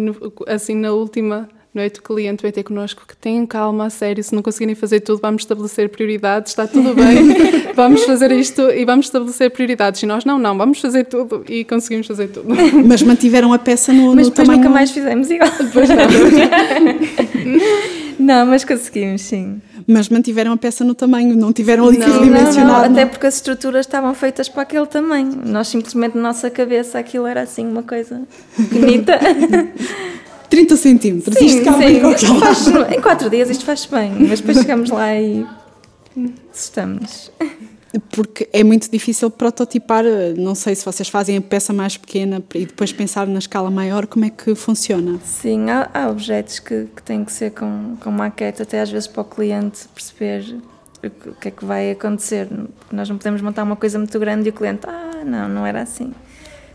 assim 0.48 0.76
na 0.76 0.92
última 0.92 1.48
noite 1.74 2.00
o 2.00 2.04
cliente 2.04 2.42
vai 2.42 2.52
ter 2.52 2.64
connosco 2.64 3.04
que 3.08 3.16
tenham 3.16 3.46
calma, 3.46 3.86
a 3.86 3.90
sério, 3.90 4.24
se 4.24 4.34
não 4.34 4.42
conseguirem 4.42 4.76
fazer 4.76 5.02
tudo, 5.02 5.20
vamos 5.22 5.44
estabelecer 5.44 5.90
prioridades, 5.90 6.52
está 6.52 6.68
tudo 6.68 6.96
bem, 6.96 7.36
vamos 7.76 8.04
fazer 8.04 8.32
isto 8.32 8.62
e 8.72 8.84
vamos 8.86 9.06
estabelecer 9.06 9.52
prioridades. 9.52 10.02
E 10.02 10.06
nós, 10.06 10.26
não, 10.26 10.40
não, 10.40 10.58
vamos 10.58 10.82
fazer 10.82 11.06
tudo 11.06 11.44
e 11.48 11.64
conseguimos 11.64 12.08
fazer 12.08 12.30
tudo. 12.30 12.48
Mas 12.86 13.02
mantiveram 13.02 13.54
a 13.54 13.60
peça 13.60 13.94
no, 13.94 14.16
mas 14.16 14.28
no 14.28 14.32
depois 14.32 14.48
tamanho... 14.48 14.58
nunca 14.58 14.70
mais 14.70 14.92
fizemos 14.92 15.30
igual. 15.30 15.52
Depois 15.58 15.90
não. 15.90 15.98
não, 18.20 18.46
mas 18.46 18.64
conseguimos, 18.64 19.22
sim 19.22 19.62
mas 19.90 20.08
mantiveram 20.08 20.54
a 20.54 20.58
peça 20.58 20.84
no 20.84 20.94
tamanho, 20.94 21.36
não 21.36 21.52
tiveram 21.52 21.88
ali 21.88 21.98
que 21.98 22.06
dimensionar. 22.06 22.84
Não, 22.84 22.90
não, 22.90 22.92
até 22.92 23.08
porque 23.08 23.26
as 23.26 23.36
estruturas 23.36 23.88
estavam 23.88 24.14
feitas 24.14 24.48
para 24.48 24.62
aquele 24.62 24.86
tamanho. 24.86 25.42
Nós 25.44 25.68
simplesmente 25.68 26.16
na 26.16 26.22
nossa 26.22 26.48
cabeça 26.48 27.00
aquilo 27.00 27.26
era 27.26 27.42
assim 27.42 27.68
uma 27.68 27.82
coisa 27.82 28.22
bonita. 28.72 29.20
30 30.48 30.76
centímetros, 30.78 31.36
sim, 31.36 31.46
isto 31.48 31.64
cabe 31.64 31.86
sim. 32.20 32.40
Faz, 32.40 32.68
em 32.68 33.02
4 33.02 33.30
dias 33.32 33.50
isto 33.50 33.66
faz 33.66 33.88
bem, 33.88 34.12
mas 34.20 34.42
depois 34.42 34.58
chegamos 34.58 34.92
lá 34.92 35.16
e 35.16 35.44
estamos 36.54 37.32
porque 38.12 38.48
é 38.54 38.64
muito 38.64 38.90
difícil 38.92 39.32
prototipar, 39.32 40.04
não 40.38 40.54
sei 40.54 40.76
se 40.76 40.86
vocês 40.86 41.10
fazem 41.10 41.38
a 41.38 41.42
peça 41.42 41.74
mais 41.74 41.98
pequena 41.98 42.44
e 42.54 42.66
depois 42.66 42.94
pensar 42.94 43.26
na 43.26 43.40
escala 43.40 43.72
maior, 43.72 44.06
como 44.06 44.26
é 44.26 44.30
que 44.30 44.54
funciona? 44.54 45.20
Sim, 45.24 45.70
há, 45.70 45.90
há 45.94 46.10
objetos 46.10 46.60
que, 46.60 46.86
que 46.96 47.02
têm 47.02 47.26
que 47.26 47.32
ser 47.32 47.52
com, 47.52 47.96
com 48.00 48.12
maquete, 48.12 48.62
até 48.62 48.82
às 48.82 48.92
vezes 48.92 49.08
para 49.08 49.22
o 49.22 49.26
cliente 49.26 49.88
perceber 49.88 50.56
o 51.04 51.34
que 51.34 51.48
é 51.48 51.52
que 51.52 51.66
vai 51.66 51.92
acontecer. 51.92 52.48
Nós 52.92 53.10
não 53.10 53.18
podemos 53.18 53.42
montar 53.42 53.64
uma 53.64 53.76
coisa 53.76 53.98
muito 53.98 54.20
grande 54.20 54.48
e 54.48 54.50
o 54.52 54.54
cliente, 54.54 54.82
ah, 54.88 55.24
não, 55.26 55.50
não 55.50 55.66
era 55.66 55.82
assim. 55.82 56.14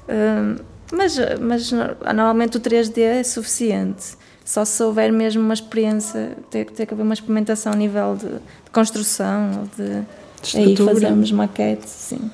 Uh, 0.09 0.61
mas, 0.93 1.17
mas 1.41 1.71
normalmente 1.71 2.57
o 2.57 2.61
3D 2.61 2.99
é 2.99 3.23
suficiente. 3.23 4.17
Só 4.45 4.65
se 4.65 4.83
houver 4.83 5.13
mesmo 5.13 5.43
uma 5.43 5.55
experiência, 5.55 6.37
tem, 6.51 6.65
tem 6.65 6.87
que 6.87 6.93
haver 6.93 7.03
uma 7.03 7.15
experimentação 7.15 7.73
a 7.73 7.77
nível 7.77 8.17
de, 8.17 8.29
de 8.29 8.71
construção 8.73 9.61
ou 9.61 9.85
de 9.85 10.05
Aí 10.55 10.77
fazemos 10.77 11.33
maquete, 11.33 11.89
sim. 11.89 12.31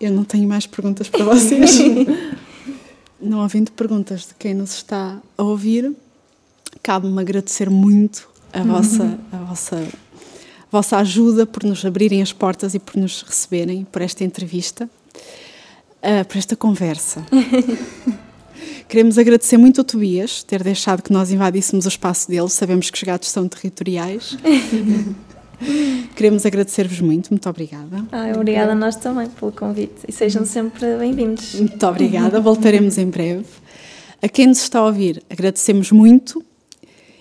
Eu 0.00 0.12
não 0.12 0.24
tenho 0.24 0.48
mais 0.48 0.66
perguntas 0.66 1.08
para 1.08 1.24
vocês. 1.24 1.78
não 3.20 3.40
havendo 3.40 3.72
perguntas 3.72 4.22
de 4.22 4.34
quem 4.38 4.54
nos 4.54 4.74
está 4.74 5.18
a 5.36 5.42
ouvir, 5.42 5.92
cabe-me 6.82 7.20
agradecer 7.20 7.70
muito 7.70 8.28
a 8.52 8.62
vossa, 8.62 9.18
a 9.32 9.36
vossa, 9.38 9.76
a 9.76 10.70
vossa 10.70 10.96
ajuda 10.98 11.46
por 11.46 11.64
nos 11.64 11.84
abrirem 11.84 12.22
as 12.22 12.32
portas 12.32 12.74
e 12.74 12.78
por 12.78 12.96
nos 12.96 13.22
receberem, 13.22 13.84
por 13.84 14.02
esta 14.02 14.24
entrevista, 14.24 14.88
uh, 16.02 16.24
por 16.28 16.36
esta 16.36 16.54
conversa. 16.54 17.24
Queremos 18.88 19.18
agradecer 19.18 19.56
muito 19.56 19.80
ao 19.80 19.84
Tobias 19.84 20.42
ter 20.42 20.62
deixado 20.62 21.02
que 21.02 21.12
nós 21.12 21.32
invadíssemos 21.32 21.86
o 21.86 21.88
espaço 21.88 22.28
dele. 22.28 22.48
Sabemos 22.48 22.90
que 22.90 22.96
os 22.96 23.02
gatos 23.02 23.30
são 23.30 23.48
territoriais. 23.48 24.36
Queremos 26.14 26.46
agradecer-vos 26.46 27.00
muito, 27.00 27.30
muito 27.30 27.48
obrigada. 27.48 28.04
Ah, 28.12 28.32
obrigada 28.36 28.72
a 28.72 28.74
nós 28.74 28.96
também 28.96 29.28
pelo 29.28 29.52
convite 29.52 30.04
e 30.06 30.12
sejam 30.12 30.44
sempre 30.44 30.96
bem-vindos. 30.96 31.54
Muito 31.54 31.86
obrigada, 31.86 32.40
voltaremos 32.40 32.98
em 32.98 33.06
breve. 33.06 33.44
A 34.22 34.28
quem 34.28 34.46
nos 34.46 34.58
está 34.58 34.78
a 34.78 34.86
ouvir, 34.86 35.22
agradecemos 35.28 35.90
muito 35.90 36.44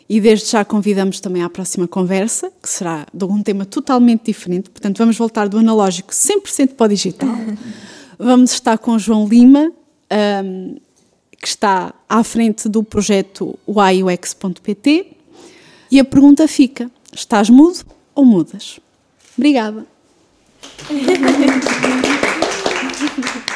E 0.07 0.21
desde 0.21 0.51
já 0.51 0.63
convidamos 0.63 1.19
também 1.19 1.41
à 1.41 1.49
próxima 1.49 1.87
conversa, 1.87 2.51
que 2.61 2.69
será 2.69 3.07
de 3.13 3.25
um 3.25 3.41
tema 3.41 3.65
totalmente 3.65 4.25
diferente. 4.25 4.69
Portanto, 4.69 4.97
vamos 4.97 5.17
voltar 5.17 5.47
do 5.47 5.57
analógico 5.57 6.11
100% 6.11 6.75
para 6.75 6.85
o 6.85 6.89
digital. 6.89 7.35
vamos 8.19 8.51
estar 8.51 8.77
com 8.77 8.91
o 8.91 8.99
João 8.99 9.27
Lima, 9.27 9.71
um, 10.45 10.75
que 11.41 11.47
está 11.47 11.93
à 12.07 12.23
frente 12.23 12.69
do 12.69 12.83
projeto 12.83 13.57
UIUX.pt. 13.67 15.07
E 15.89 15.99
a 15.99 16.05
pergunta 16.05 16.47
fica: 16.47 16.91
estás 17.13 17.49
mudo 17.49 17.85
ou 18.15 18.25
mudas? 18.25 18.79
Obrigada. 19.37 19.85